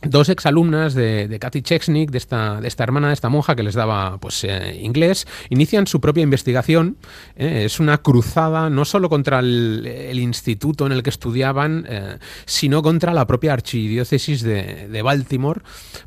dos 0.05 0.29
exalumnas 0.29 0.95
de, 0.95 1.29
de 1.29 1.39
Katy 1.39 1.63
Chechnik, 1.63 2.11
de 2.11 2.19
esta, 2.19 2.61
de 2.61 2.69
esta 2.69 2.85
hermana, 2.85 3.09
de 3.09 3.15
esta 3.15 3.29
monja 3.29 3.55
que 3.55 3.63
les 3.63 3.75
daba 3.75 4.19
pues, 4.19 4.45
eh, 4.45 4.79
inglés, 4.83 5.27
inician 5.51 5.87
su 5.87 6.01
propia 6.01 6.23
investigación. 6.23 6.97
Eh, 7.37 7.65
es 7.67 7.81
una 7.81 7.99
cruzada 7.99 8.71
no 8.71 8.85
solo 8.85 9.09
contra 9.09 9.39
el, 9.39 10.19
instituto 10.19 10.87
en 10.87 10.93
el 10.93 11.03
que 11.03 11.11
estudiaban, 11.11 11.87
eh, 11.89 12.19
sino 12.45 12.83
contra 12.83 13.13
la 13.13 13.27
propia 13.27 13.53
archidiócesis 13.53 14.43
de, 14.43 15.03
Baltimore, 15.03 15.63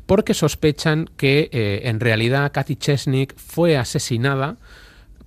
porque 0.06 0.32
sospechan 0.32 1.10
que 1.16 1.50
en 1.84 2.00
realidad 2.00 2.50
Katy 2.52 2.76
Chechnik 2.76 3.36
fue 3.36 3.76
asesinada 3.76 4.56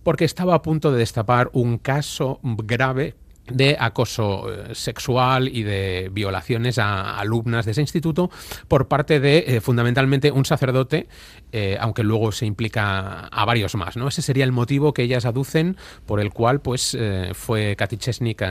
porque 0.03 0.25
estaba 0.25 0.55
a 0.55 0.62
punto 0.63 0.91
de 0.91 0.97
destapar 0.97 1.49
un 1.53 1.77
caso 1.77 2.39
grave 2.41 3.15
de 3.51 3.77
acoso 3.79 4.51
eh, 4.51 4.75
sexual 4.75 5.47
y 5.47 5.63
de 5.63 6.09
violaciones 6.12 6.77
a 6.77 7.17
alumnas 7.17 7.65
de 7.65 7.71
ese 7.71 7.81
instituto 7.81 8.29
por 8.67 8.88
parte 8.88 9.19
de 9.19 9.43
eh, 9.47 9.62
fundamentalmente 9.62 10.31
un 10.31 10.45
sacerdote, 10.45 11.07
eh, 11.51 11.77
aunque 11.79 12.03
luego 12.03 12.31
se 12.31 12.45
implica 12.45 13.27
a 13.27 13.45
varios 13.45 13.75
más. 13.75 13.97
¿no? 13.97 14.07
Ese 14.07 14.21
sería 14.21 14.43
el 14.43 14.51
motivo 14.51 14.93
que 14.93 15.03
ellas 15.03 15.25
aducen 15.25 15.77
por 16.05 16.19
el 16.19 16.31
cual 16.31 16.62
pues, 16.62 16.97
fue 17.33 17.75
Katy 17.75 17.97
Chesnik 17.97 18.43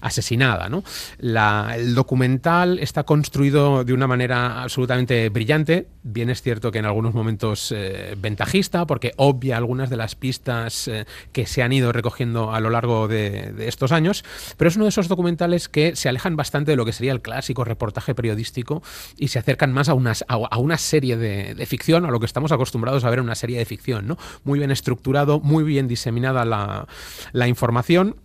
asesinada. 0.00 0.68
¿no? 0.68 0.84
el 1.20 1.94
documental 1.94 2.78
está 2.78 3.04
construido 3.04 3.84
de 3.84 3.92
una 3.92 4.06
manera 4.06 4.62
absolutamente 4.62 5.28
brillante. 5.28 5.88
Bien 6.02 6.30
es 6.30 6.42
cierto 6.42 6.70
que 6.70 6.78
en 6.78 6.86
algunos 6.86 7.14
momentos 7.14 7.74
ventajista, 8.18 8.86
porque 8.86 9.12
obvia 9.16 9.56
algunas 9.56 9.90
de 9.90 9.96
las 9.96 10.14
pistas 10.14 10.90
que 11.32 11.46
se 11.46 11.62
han 11.62 11.72
ido 11.72 11.92
recogiendo 11.92 12.52
a 12.52 12.60
lo 12.60 12.70
largo 12.70 13.08
de 13.08 13.54
estos 13.66 13.92
años, 13.92 14.24
pero 14.56 14.68
es 14.68 14.76
uno 14.76 14.84
de 14.84 14.90
esos 14.90 15.08
documentales 15.08 15.68
que 15.68 15.96
se 15.96 16.08
alejan 16.08 16.36
bastante 16.36 16.72
de 16.72 16.76
lo 16.76 16.84
que 16.84 16.92
sería 16.92 17.12
el 17.12 17.22
clásico 17.22 17.64
reportaje 17.64 18.14
periodístico 18.14 18.82
y 19.16 19.28
se 19.28 19.38
acercan 19.38 19.72
más 19.72 19.88
a 19.88 19.94
una, 19.94 20.12
a, 20.28 20.58
una 20.58 20.78
serie 20.78 21.16
de, 21.16 21.66
ficción, 21.66 22.04
a 22.04 22.10
lo 22.10 22.20
estamos 22.24 22.52
acostumbrados 22.52 23.04
a 23.04 23.10
ver 23.10 23.20
una 23.20 23.34
serie 23.34 23.58
de 23.58 23.64
ficción, 23.64 24.06
¿no? 24.06 24.18
Muy 24.44 24.58
bien 24.58 24.70
estructurado, 24.70 25.40
muy 25.40 25.64
bien 25.64 25.88
diseminada 25.88 26.44
la, 26.44 26.86
la 27.32 27.48
información 27.48 28.16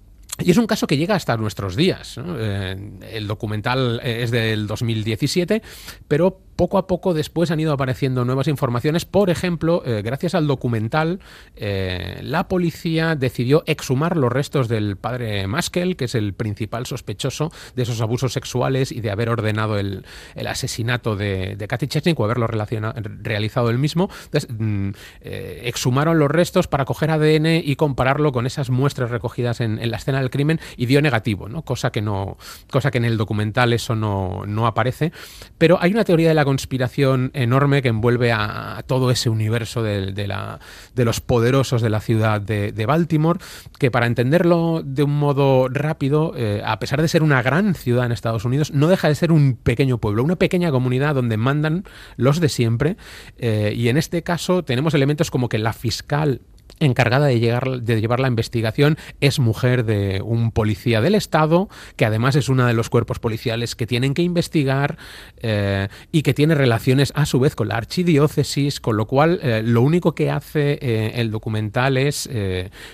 y 0.42 0.52
es 0.52 0.58
un 0.58 0.68
caso 0.68 0.88
que 0.88 0.98
llega 0.98 1.16
hasta 1.16 1.36
nuestros 1.38 1.76
días. 1.76 2.18
Eh, 2.18 2.76
el 3.12 3.28
documental 3.28 4.00
es 4.04 4.32
del 4.32 4.68
2017, 4.68 5.62
pero 6.08 6.42
poco 6.60 6.78
a 6.78 6.88
poco 6.88 7.14
después 7.14 7.52
han 7.52 7.62
ido 7.62 7.72
apareciendo 7.72 8.26
nuevas 8.26 8.50
informaciones. 8.50 9.06
Por 9.06 9.30
ejemplo, 9.30 9.82
eh, 9.86 10.02
gracias 10.02 10.36
al 10.36 10.46
documental, 10.46 11.22
eh, 11.56 12.20
la 12.22 12.50
policía 12.50 13.16
decidió 13.16 13.64
exhumar 13.66 14.18
los 14.18 14.30
restos 14.30 14.68
del 14.68 14.98
padre 14.98 15.48
Maskel, 15.48 15.96
que 15.96 16.04
es 16.04 16.16
el 16.16 16.34
principal 16.34 16.86
sospechoso 16.86 17.50
de 17.78 17.84
esos 17.84 18.02
abusos 18.02 18.34
sexuales 18.34 18.92
y 18.92 19.00
de 19.00 19.10
haber 19.10 19.30
ordenado 19.30 19.80
el, 19.80 20.04
asesinato 20.46 21.16
de, 21.16 21.56
de 21.56 21.68
Kathy 21.70 21.88
Chechnik 21.88 22.20
o 22.20 22.26
haberlo 22.26 22.46
realizado 22.46 23.70
él 23.70 23.78
mismo. 23.78 24.10
Mm, 24.50 24.90
eh, 25.22 25.62
exhumaron 25.64 26.20
los 26.20 26.30
restos 26.30 26.68
para 26.68 26.84
coger 26.84 27.12
ADN 27.12 27.62
y 27.64 27.78
compararlo 27.78 28.34
con 28.34 28.46
esas 28.46 28.70
muestras 28.70 29.12
recogidas 29.12 29.62
en, 29.62 29.80
la 29.90 29.96
escena 29.96 30.20
del 30.20 30.30
crimen 30.30 30.60
y 30.76 30.88
dio 30.88 31.02
negativo, 31.02 31.48
cosa, 31.64 31.90
que 31.94 32.02
no, 32.02 32.38
cosa 32.70 32.92
que 32.92 32.98
en 32.98 33.06
el 33.06 33.16
documental 33.16 33.72
eso 33.72 33.96
no, 33.96 34.44
no 34.46 34.68
aparece. 34.68 35.14
Pero 35.58 35.78
hay 35.80 35.92
una 35.92 36.04
teoría 36.04 36.28
de 36.28 36.34
la 36.34 36.49
conspiración 36.50 37.30
enorme 37.36 37.84
que 37.84 37.90
envuelve 37.90 38.32
a, 38.32 38.84
todo 38.88 39.12
ese 39.12 39.30
universo 39.30 39.84
de, 39.84 40.28
la, 40.28 40.60
de, 40.96 41.06
los 41.06 41.22
poderosos 41.22 41.84
de 41.84 41.92
la 41.92 42.00
ciudad 42.00 42.42
de, 42.42 42.86
Baltimore, 42.88 43.40
que 43.78 43.92
para 43.92 44.08
entenderlo 44.08 44.82
de 44.84 45.04
un 45.04 45.16
modo 45.20 45.70
rápido, 45.70 46.34
eh, 46.36 46.64
a 46.66 46.80
pesar 46.80 47.04
de 47.04 47.08
ser 47.08 47.22
una 47.22 47.44
gran 47.44 47.76
ciudad 47.76 48.08
en 48.08 48.12
Estados 48.12 48.46
Unidos, 48.46 48.72
no 48.74 48.88
deja 48.88 49.08
de 49.10 49.14
ser 49.14 49.32
un 49.32 49.58
pequeño 49.62 50.00
pueblo, 50.00 50.24
una 50.24 50.38
pequeña 50.38 50.72
comunidad 50.72 51.14
donde 51.14 51.38
mandan 51.38 51.84
los 52.18 52.40
de 52.40 52.50
siempre. 52.50 52.98
Eh, 53.38 53.74
y 53.76 53.90
en 53.90 53.98
este 53.98 54.24
caso 54.24 54.64
tenemos 54.64 54.96
elementos 54.96 55.30
como 55.30 55.50
que 55.50 55.60
la 55.60 55.74
fiscal 55.74 56.42
encargada 56.80 57.28
de, 57.28 57.40
llegar, 57.40 57.82
de 57.82 58.02
llevar 58.02 58.20
la 58.20 58.28
investigación 58.28 58.98
es 59.20 59.40
mujer 59.40 59.86
de 59.86 60.22
un 60.24 60.52
policía 60.52 61.02
del 61.02 61.16
Estado, 61.16 61.70
que 61.96 62.06
además 62.06 62.36
es 62.36 62.50
uno 62.50 62.66
de 62.66 62.74
los 62.74 62.90
cuerpos 62.90 63.20
policiales 63.20 63.76
que 63.76 63.88
tienen 63.88 64.14
que 64.14 64.22
investigar 64.22 64.98
eh, 65.38 65.88
y 66.12 66.22
que 66.22 66.34
tiene 66.34 66.56
relaciones 66.56 67.12
a 67.16 67.26
su 67.26 67.40
vez 67.40 67.56
con 67.56 67.68
la 67.68 67.78
archidiócesis, 67.78 68.80
con 68.80 68.98
lo 68.98 69.08
cual 69.08 69.40
eh, 69.42 69.62
lo 69.64 69.82
único 69.82 70.16
que 70.16 70.32
hace 70.32 70.80
eh, 70.82 71.14
el 71.16 71.32
documental 71.32 71.98
es 71.98 72.30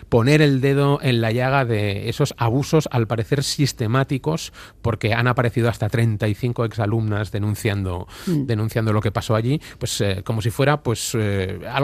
poner 0.10 0.42
el 0.42 0.62
dedo 0.62 1.00
en 1.02 1.22
la 1.22 1.32
llaga 1.32 1.66
de 1.66 2.10
esos 2.10 2.34
abusos, 2.38 2.88
al 2.92 3.08
parecer 3.08 3.44
sistemáticos, 3.44 4.54
porque 4.82 5.14
han 5.14 5.28
aparecido 5.28 5.70
hasta 5.70 5.90
35 5.90 6.66
exalumnas 6.66 7.32
denunciando, 7.32 8.08
mm. 8.26 8.46
denunciando 8.46 8.94
lo 8.94 9.02
que 9.02 9.12
pasó 9.12 9.36
allí, 9.36 9.62
pues 9.78 10.04
como 10.24 10.42
si 10.42 10.50
fuera 10.50 10.82
pues 10.82 11.16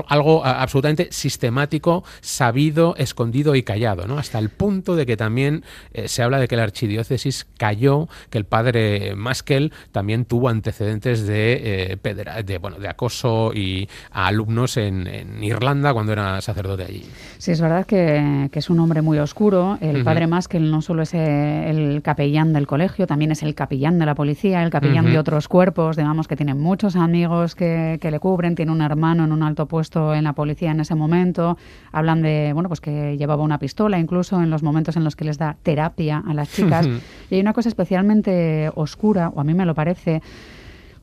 algo 0.08 0.46
absolutamente 0.46 1.10
sistemático 1.12 1.91
sabido, 2.22 2.96
escondido 2.98 3.56
y 3.56 3.64
callado, 3.64 4.08
¿no? 4.08 4.18
Hasta 4.18 4.40
el 4.40 4.50
punto 4.50 4.96
de 4.96 5.06
que 5.06 5.18
también 5.18 5.64
eh, 5.94 6.08
se 6.08 6.24
habla 6.24 6.40
de 6.40 6.48
que 6.48 6.56
la 6.56 6.64
archidiócesis 6.64 7.48
cayó, 7.58 8.08
que 8.30 8.38
el 8.38 8.46
padre 8.46 9.16
Maskel 9.16 9.72
también 9.92 10.26
tuvo 10.26 10.50
antecedentes 10.50 11.28
de, 11.28 11.98
eh, 12.04 12.44
de, 12.44 12.58
bueno, 12.58 12.78
de 12.78 12.88
acoso 12.88 13.52
y 13.54 13.88
a 14.12 14.28
alumnos 14.28 14.78
en, 14.78 15.02
Irlanda 15.42 15.94
cuando 15.94 16.14
era 16.14 16.40
sacerdote 16.42 16.84
allí. 16.84 17.04
Sí, 17.38 17.52
es 17.52 17.62
verdad 17.62 17.86
que, 17.86 18.50
es 18.52 18.70
un 18.70 18.80
hombre 18.80 19.02
muy 19.02 19.18
oscuro. 19.18 19.78
El 19.82 20.04
padre 20.04 20.28
Maskel 20.28 20.70
no 20.70 20.82
solo 20.82 21.02
es 21.02 21.14
eh, 21.14 21.70
el 21.70 22.02
capellán 22.04 22.54
del 22.54 22.68
colegio, 22.68 23.08
también 23.08 23.32
es 23.32 23.44
el 23.44 23.56
capellán 23.56 23.98
de 23.98 24.06
la 24.06 24.16
policía, 24.16 24.64
el 24.64 24.70
capellán 24.70 25.06
de 25.06 25.18
otros 25.18 25.48
cuerpos, 25.48 25.98
digamos 25.98 26.28
que 26.28 26.36
tiene 26.36 26.54
muchos 26.54 26.96
amigos 26.96 27.56
que, 27.56 27.98
que 28.00 28.12
le 28.12 28.20
cubren, 28.20 28.56
tiene 28.56 28.72
un 28.72 28.82
hermano 28.82 29.24
en 29.24 29.32
un 29.32 29.44
alto 29.44 29.66
puesto 29.66 30.14
en 30.14 30.26
la 30.26 30.34
policía 30.34 30.72
en 30.72 30.80
ese 30.80 30.96
momento, 30.96 31.58
hablan 31.92 32.22
de, 32.22 32.52
bueno, 32.54 32.70
pues 32.70 32.82
que 32.82 33.18
llevaba 33.18 33.44
una 33.44 33.60
pistola 33.60 34.00
incluso 34.00 34.42
en 34.42 34.50
los 34.50 34.64
momentos 34.64 34.96
en 34.96 35.04
los 35.04 35.16
que 35.16 35.26
les 35.26 35.38
da 35.38 35.58
terapia 35.64 36.24
a 36.26 36.34
las 36.34 36.52
chicas. 36.52 36.88
y 37.30 37.36
hay 37.36 37.42
una 37.42 37.54
cosa 37.54 37.70
especialmente 37.70 38.72
oscura, 38.76 39.30
o 39.30 39.42
a 39.42 39.44
mí 39.44 39.54
me 39.54 39.66
lo 39.66 39.76
parece, 39.76 40.22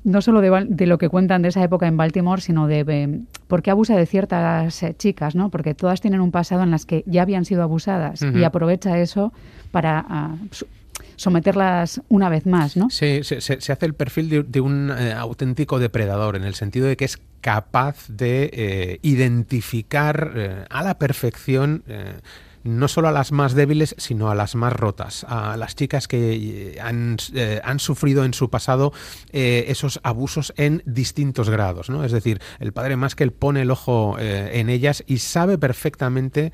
no 0.05 0.21
solo 0.21 0.41
de, 0.41 0.87
lo 0.87 0.99
que 0.99 1.09
cuentan 1.09 1.43
de 1.43 1.49
esa 1.49 1.63
época 1.63 1.87
en 1.87 1.97
Baltimore, 1.97 2.41
sino 2.41 2.67
de, 2.67 3.21
por 3.47 3.63
qué 3.63 3.71
abusa 3.71 3.97
de 3.97 4.07
ciertas 4.07 4.83
eh, 4.83 4.95
chicas, 4.97 5.35
¿no? 5.35 5.51
Porque 5.51 5.75
todas 5.75 6.01
tienen 6.01 6.21
un 6.21 6.31
pasado 6.31 6.63
en 6.63 6.71
las 6.71 6.87
que 6.87 7.05
ya 7.07 7.23
habían 7.23 7.45
sido 7.45 7.63
abusadas 7.63 8.23
y 8.23 8.45
aprovecha 8.45 8.99
eso 8.99 9.33
para 9.71 10.05
ah, 10.09 10.35
someterlas 11.19 12.01
una 12.09 12.29
vez 12.29 12.47
más, 12.47 12.77
¿no? 12.77 12.89
Sí, 12.91 13.21
se, 13.25 13.37
hace 13.37 13.87
el 13.87 13.95
perfil 13.95 14.47
de, 14.51 14.61
un 14.61 14.91
eh, 14.97 15.13
auténtico 15.13 15.79
depredador, 15.79 16.37
en 16.37 16.45
el 16.45 16.55
sentido 16.55 16.87
de 16.87 16.97
que 16.97 17.05
es 17.05 17.19
capaz 17.41 18.09
de 18.09 18.51
eh, 18.53 18.99
identificar 19.03 20.33
eh, 20.37 20.65
a 20.71 20.83
la 20.83 20.99
perfección 20.99 21.83
no 22.65 22.89
solo 22.89 23.09
a 23.09 23.13
las 23.13 23.33
más 23.33 23.55
débiles, 23.55 23.95
sino 23.99 24.31
a 24.31 24.35
las 24.35 24.55
más 24.55 24.73
rotas, 24.73 25.25
a 25.29 25.57
las 25.57 25.75
chicas 25.75 26.09
que 26.09 26.35
eh, 26.75 26.81
han, 26.81 27.17
eh, 27.35 27.61
han 27.65 27.79
sufrido 27.79 28.25
en 28.25 28.35
su 28.35 28.51
pasado 28.51 28.93
eh, 29.33 29.67
esos 29.69 30.01
abusos 30.03 30.53
en 30.57 30.83
distintos 30.87 31.51
grados. 31.51 31.91
¿no? 31.91 32.05
Es 32.05 32.13
decir, 32.13 32.41
el 32.61 32.73
padre 32.73 32.97
más 32.97 33.15
que 33.15 33.25
él 33.25 33.33
pone 33.33 33.63
el 33.63 33.71
ojo 33.71 34.17
en 34.19 34.69
ellas 34.69 35.05
y 35.07 35.19
sabe 35.19 35.59
perfectamente 35.59 36.53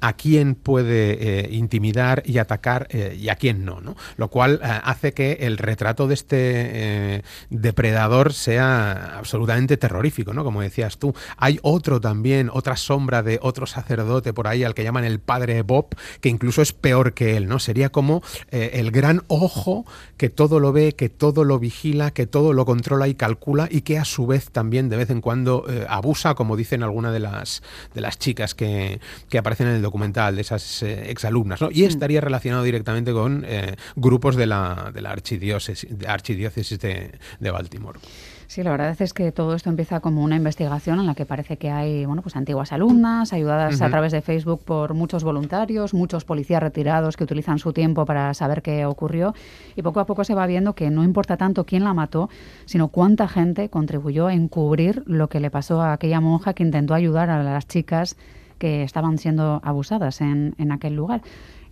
a 0.00 0.12
quién 0.14 0.54
puede 0.54 1.48
intimidar 1.52 2.22
y 2.24 2.38
atacar 2.38 2.88
y 3.16 3.28
a 3.28 3.36
quién 3.36 3.64
no, 3.64 3.80
no. 3.80 3.96
Lo 4.16 4.28
cual 4.28 4.60
hace 4.62 5.12
que 5.12 5.38
el 5.40 5.58
retrato 5.58 6.08
de 6.08 6.14
este 6.14 7.22
depredador 7.50 8.32
sea 8.32 9.16
absolutamente 9.18 9.76
terrorífico, 9.76 10.32
¿no? 10.32 10.44
Como 10.44 10.62
decías 10.62 10.98
tú. 10.98 11.14
Hay 11.36 11.58
otro 11.62 12.00
también, 12.00 12.50
otra 12.52 12.76
sombra 12.76 13.22
de 13.22 13.38
otro 13.42 13.66
sacerdote 13.66 14.32
por 14.32 14.48
ahí 14.48 14.64
al 14.64 14.74
que 14.74 14.84
llaman 14.88 15.04
el 15.04 15.20
padre 15.20 15.62
Bob, 15.62 15.88
que 16.20 16.28
incluso 16.28 16.62
es 16.62 16.72
peor 16.72 17.14
que 17.14 17.36
él, 17.36 17.46
¿no? 17.46 17.58
Sería 17.58 17.90
como 17.90 18.22
eh, 18.50 18.70
el 18.74 18.90
gran 18.90 19.22
ojo 19.28 19.84
que 20.16 20.28
todo 20.28 20.60
lo 20.60 20.72
ve, 20.72 20.94
que 20.94 21.08
todo 21.08 21.44
lo 21.44 21.58
vigila, 21.58 22.10
que 22.10 22.26
todo 22.26 22.52
lo 22.52 22.64
controla 22.64 23.08
y 23.08 23.14
calcula 23.14 23.68
y 23.70 23.82
que 23.82 23.98
a 23.98 24.04
su 24.04 24.26
vez 24.26 24.50
también 24.50 24.88
de 24.88 24.96
vez 24.96 25.10
en 25.10 25.20
cuando 25.20 25.64
eh, 25.68 25.86
abusa, 25.88 26.34
como 26.34 26.56
dicen 26.56 26.82
algunas 26.82 27.12
de 27.12 27.20
las, 27.20 27.62
de 27.94 28.00
las 28.00 28.18
chicas 28.18 28.54
que, 28.54 29.00
aparecen 29.38 29.68
en 29.68 29.74
el 29.74 29.82
documental, 29.82 30.34
de 30.34 30.42
esas 30.42 30.82
eh, 30.82 31.10
exalumnas, 31.10 31.60
¿no? 31.60 31.68
Y 31.70 31.84
estaría 31.84 32.20
relacionado 32.20 32.64
directamente 32.64 33.12
con 33.12 33.46
grupos 33.96 34.36
de 34.36 34.46
la, 34.46 34.90
de 34.92 35.00
la 35.00 35.10
archidiócesis, 35.10 35.98
de, 35.98 36.06
archidiócesis 36.06 36.78
de 36.78 37.50
Baltimore. 37.50 37.98
Sí, 38.48 38.62
la 38.62 38.70
verdad 38.70 38.96
es 38.98 39.12
que 39.12 39.30
todo 39.30 39.54
esto 39.54 39.68
empieza 39.68 40.00
como 40.00 40.22
una 40.22 40.34
investigación 40.34 40.98
en 40.98 41.04
la 41.04 41.14
que 41.14 41.26
parece 41.26 41.58
que 41.58 41.70
hay 41.70 42.06
bueno, 42.06 42.22
pues 42.22 42.34
antiguas 42.34 42.72
alumnas 42.72 43.34
ayudadas 43.34 43.82
a 43.82 43.90
través 43.90 44.10
de 44.10 44.22
Facebook 44.22 44.62
por 44.64 44.94
muchos 44.94 45.22
voluntarios, 45.22 45.92
muchos 45.92 46.24
policías 46.24 46.62
retirados 46.62 47.18
que 47.18 47.24
utilizan 47.24 47.58
su 47.58 47.74
tiempo 47.74 48.06
para 48.06 48.32
saber 48.32 48.62
qué 48.62 48.86
ocurrió 48.86 49.34
y 49.76 49.82
poco 49.82 50.00
a 50.00 50.06
poco 50.06 50.24
se 50.24 50.34
va 50.34 50.46
viendo 50.46 50.74
que 50.74 50.88
no 50.88 51.04
importa 51.04 51.36
tanto 51.36 51.66
quién 51.66 51.84
la 51.84 51.92
mató, 51.92 52.30
sino 52.64 52.88
cuánta 52.88 53.28
gente 53.28 53.68
contribuyó 53.68 54.28
a 54.28 54.32
encubrir 54.32 55.02
lo 55.04 55.28
que 55.28 55.40
le 55.40 55.50
pasó 55.50 55.82
a 55.82 55.92
aquella 55.92 56.22
monja 56.22 56.54
que 56.54 56.62
intentó 56.62 56.94
ayudar 56.94 57.28
a 57.28 57.42
las 57.42 57.68
chicas 57.68 58.16
que 58.56 58.82
estaban 58.82 59.18
siendo 59.18 59.60
abusadas 59.62 60.22
en, 60.22 60.54
en 60.56 60.72
aquel 60.72 60.96
lugar. 60.96 61.20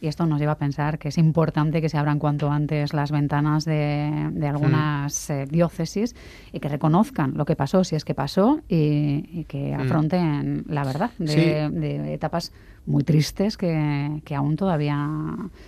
Y 0.00 0.08
esto 0.08 0.26
nos 0.26 0.40
lleva 0.40 0.52
a 0.52 0.58
pensar 0.58 0.98
que 0.98 1.08
es 1.08 1.18
importante 1.18 1.80
que 1.80 1.88
se 1.88 1.98
abran 1.98 2.18
cuanto 2.18 2.50
antes 2.50 2.92
las 2.92 3.10
ventanas 3.10 3.64
de, 3.64 4.30
algunas 4.46 5.30
eh, 5.30 5.46
diócesis 5.48 6.14
y 6.52 6.60
que 6.60 6.68
reconozcan 6.68 7.34
lo 7.36 7.44
que 7.44 7.56
pasó, 7.56 7.84
si 7.84 7.96
es 7.96 8.04
que 8.04 8.14
pasó, 8.14 8.60
y, 8.68 9.44
que 9.44 9.74
afronten 9.74 10.64
la 10.68 10.84
verdad 10.84 11.10
de 11.18 12.14
etapas 12.14 12.52
muy 12.86 13.02
tristes 13.02 13.56
que, 13.56 14.20
que, 14.24 14.34
aún 14.34 14.56
todavía 14.56 15.08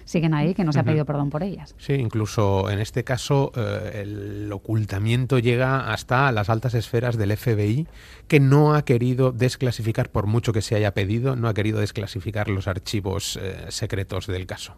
siguen 0.05 0.35
ahí, 0.35 0.55
que 0.55 0.65
no 0.65 0.73
se 0.73 0.81
ha 0.81 0.85
pedido 0.85 1.05
perdón 1.05 1.31
por 1.31 1.43
ellas. 1.43 1.75
Sí, 1.79 1.95
incluso 1.95 2.71
en 2.71 2.79
este 2.79 3.05
caso 3.05 3.53
eh, 3.57 4.03
el 4.03 4.53
ocultamiento 4.53 5.39
llega 5.39 5.93
hasta 5.93 6.31
las 6.33 6.49
altas 6.49 6.75
esferas 6.75 7.17
del 7.19 7.37
FBI, 7.37 7.87
que 8.29 8.41
no 8.41 8.75
ha 8.75 8.85
querido 8.85 9.33
desclasificar, 9.33 10.11
por 10.11 10.27
mucho 10.27 10.53
que 10.53 10.63
se 10.63 10.77
haya 10.77 10.95
pedido, 10.95 11.37
no 11.37 11.49
ha 11.49 11.55
querido 11.55 11.81
desclasificar 11.81 12.49
los 12.49 12.69
archivos 12.69 13.39
eh, 13.43 13.67
secretos 13.69 14.27
del 14.27 14.47
caso. 14.47 14.77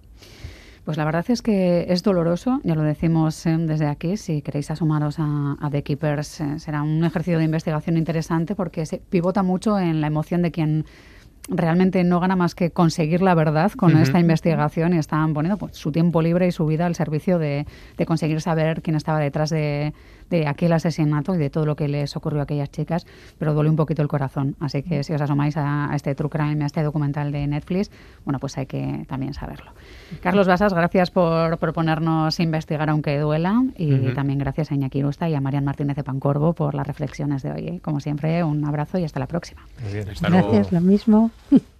Pues 0.84 0.96
la 0.96 1.04
verdad 1.04 1.26
es 1.28 1.42
que 1.42 1.86
es 1.90 2.02
doloroso, 2.02 2.60
ya 2.64 2.74
lo 2.74 2.82
decimos 2.82 3.44
eh, 3.44 3.54
desde 3.58 3.86
aquí, 3.86 4.16
si 4.16 4.40
queréis 4.40 4.70
asomaros 4.70 5.18
a, 5.18 5.56
a 5.60 5.70
The 5.70 5.82
Keepers, 5.82 6.42
será 6.56 6.82
un 6.82 7.04
ejercicio 7.04 7.38
de 7.38 7.44
investigación 7.44 7.98
interesante 7.98 8.54
porque 8.54 8.86
se 8.86 8.96
pivota 8.98 9.42
mucho 9.42 9.78
en 9.78 10.00
la 10.00 10.06
emoción 10.06 10.40
de 10.40 10.50
quien 10.50 10.86
realmente 11.50 12.04
no 12.04 12.20
gana 12.20 12.36
más 12.36 12.54
que 12.54 12.70
conseguir 12.70 13.22
la 13.22 13.34
verdad 13.34 13.72
con 13.72 13.96
esta 13.98 14.20
investigación 14.20 14.94
y 14.94 14.98
están 14.98 15.34
poniendo 15.34 15.58
pues, 15.58 15.76
su 15.76 15.90
tiempo 15.90 16.22
libre 16.22 16.46
y 16.46 16.52
su 16.52 16.64
vida 16.64 16.86
al 16.86 16.94
servicio 16.94 17.38
de, 17.38 17.66
conseguir 18.06 18.40
saber 18.40 18.82
quién 18.82 18.96
estaba 18.96 19.18
detrás 19.18 19.50
de, 19.50 19.92
de 20.30 20.46
aquel 20.46 20.72
asesinato 20.72 21.34
y 21.34 21.38
de 21.38 21.50
todo 21.50 21.66
lo 21.66 21.76
que 21.76 21.88
les 21.88 22.16
ocurrió 22.16 22.40
a 22.40 22.44
aquellas 22.44 22.70
chicas, 22.70 23.06
pero 23.38 23.52
duele 23.52 23.68
un 23.68 23.76
poquito 23.76 24.00
el 24.02 24.08
corazón. 24.08 24.56
Así 24.60 24.82
que 24.82 25.04
si 25.04 25.12
os 25.12 25.20
asomáis 25.20 25.56
a, 25.56 25.90
este 25.94 26.14
True 26.14 26.30
Crime, 26.30 26.62
a 26.62 26.66
este 26.66 26.82
documental 26.82 27.32
de 27.32 27.46
Netflix, 27.46 27.90
bueno, 28.24 28.38
pues 28.38 28.56
hay 28.56 28.66
que 28.66 29.04
también 29.08 29.34
saberlo. 29.34 29.72
Carlos 30.22 30.46
Basas, 30.46 30.72
gracias 30.72 31.10
por 31.10 31.58
proponernos 31.58 32.38
investigar 32.40 32.88
aunque 32.90 33.18
duela 33.18 33.62
y 33.76 34.12
también 34.14 34.38
gracias 34.38 34.70
a 34.70 34.74
Iñaki 34.74 35.02
Rusta 35.02 35.28
y 35.28 35.34
a 35.34 35.40
Marian 35.40 35.64
Martínez 35.64 35.96
de 35.96 36.04
Pancorvo 36.04 36.52
por 36.52 36.74
las 36.74 36.86
reflexiones 36.86 37.42
de 37.42 37.52
hoy. 37.52 37.80
Como 37.80 38.00
siempre, 38.00 38.42
un 38.44 38.64
abrazo 38.64 38.98
y 38.98 39.04
hasta 39.04 39.20
la 39.20 39.26
próxima. 39.26 39.62
gracias, 40.22 40.72
lo 40.72 40.80
mismo. 40.80 41.30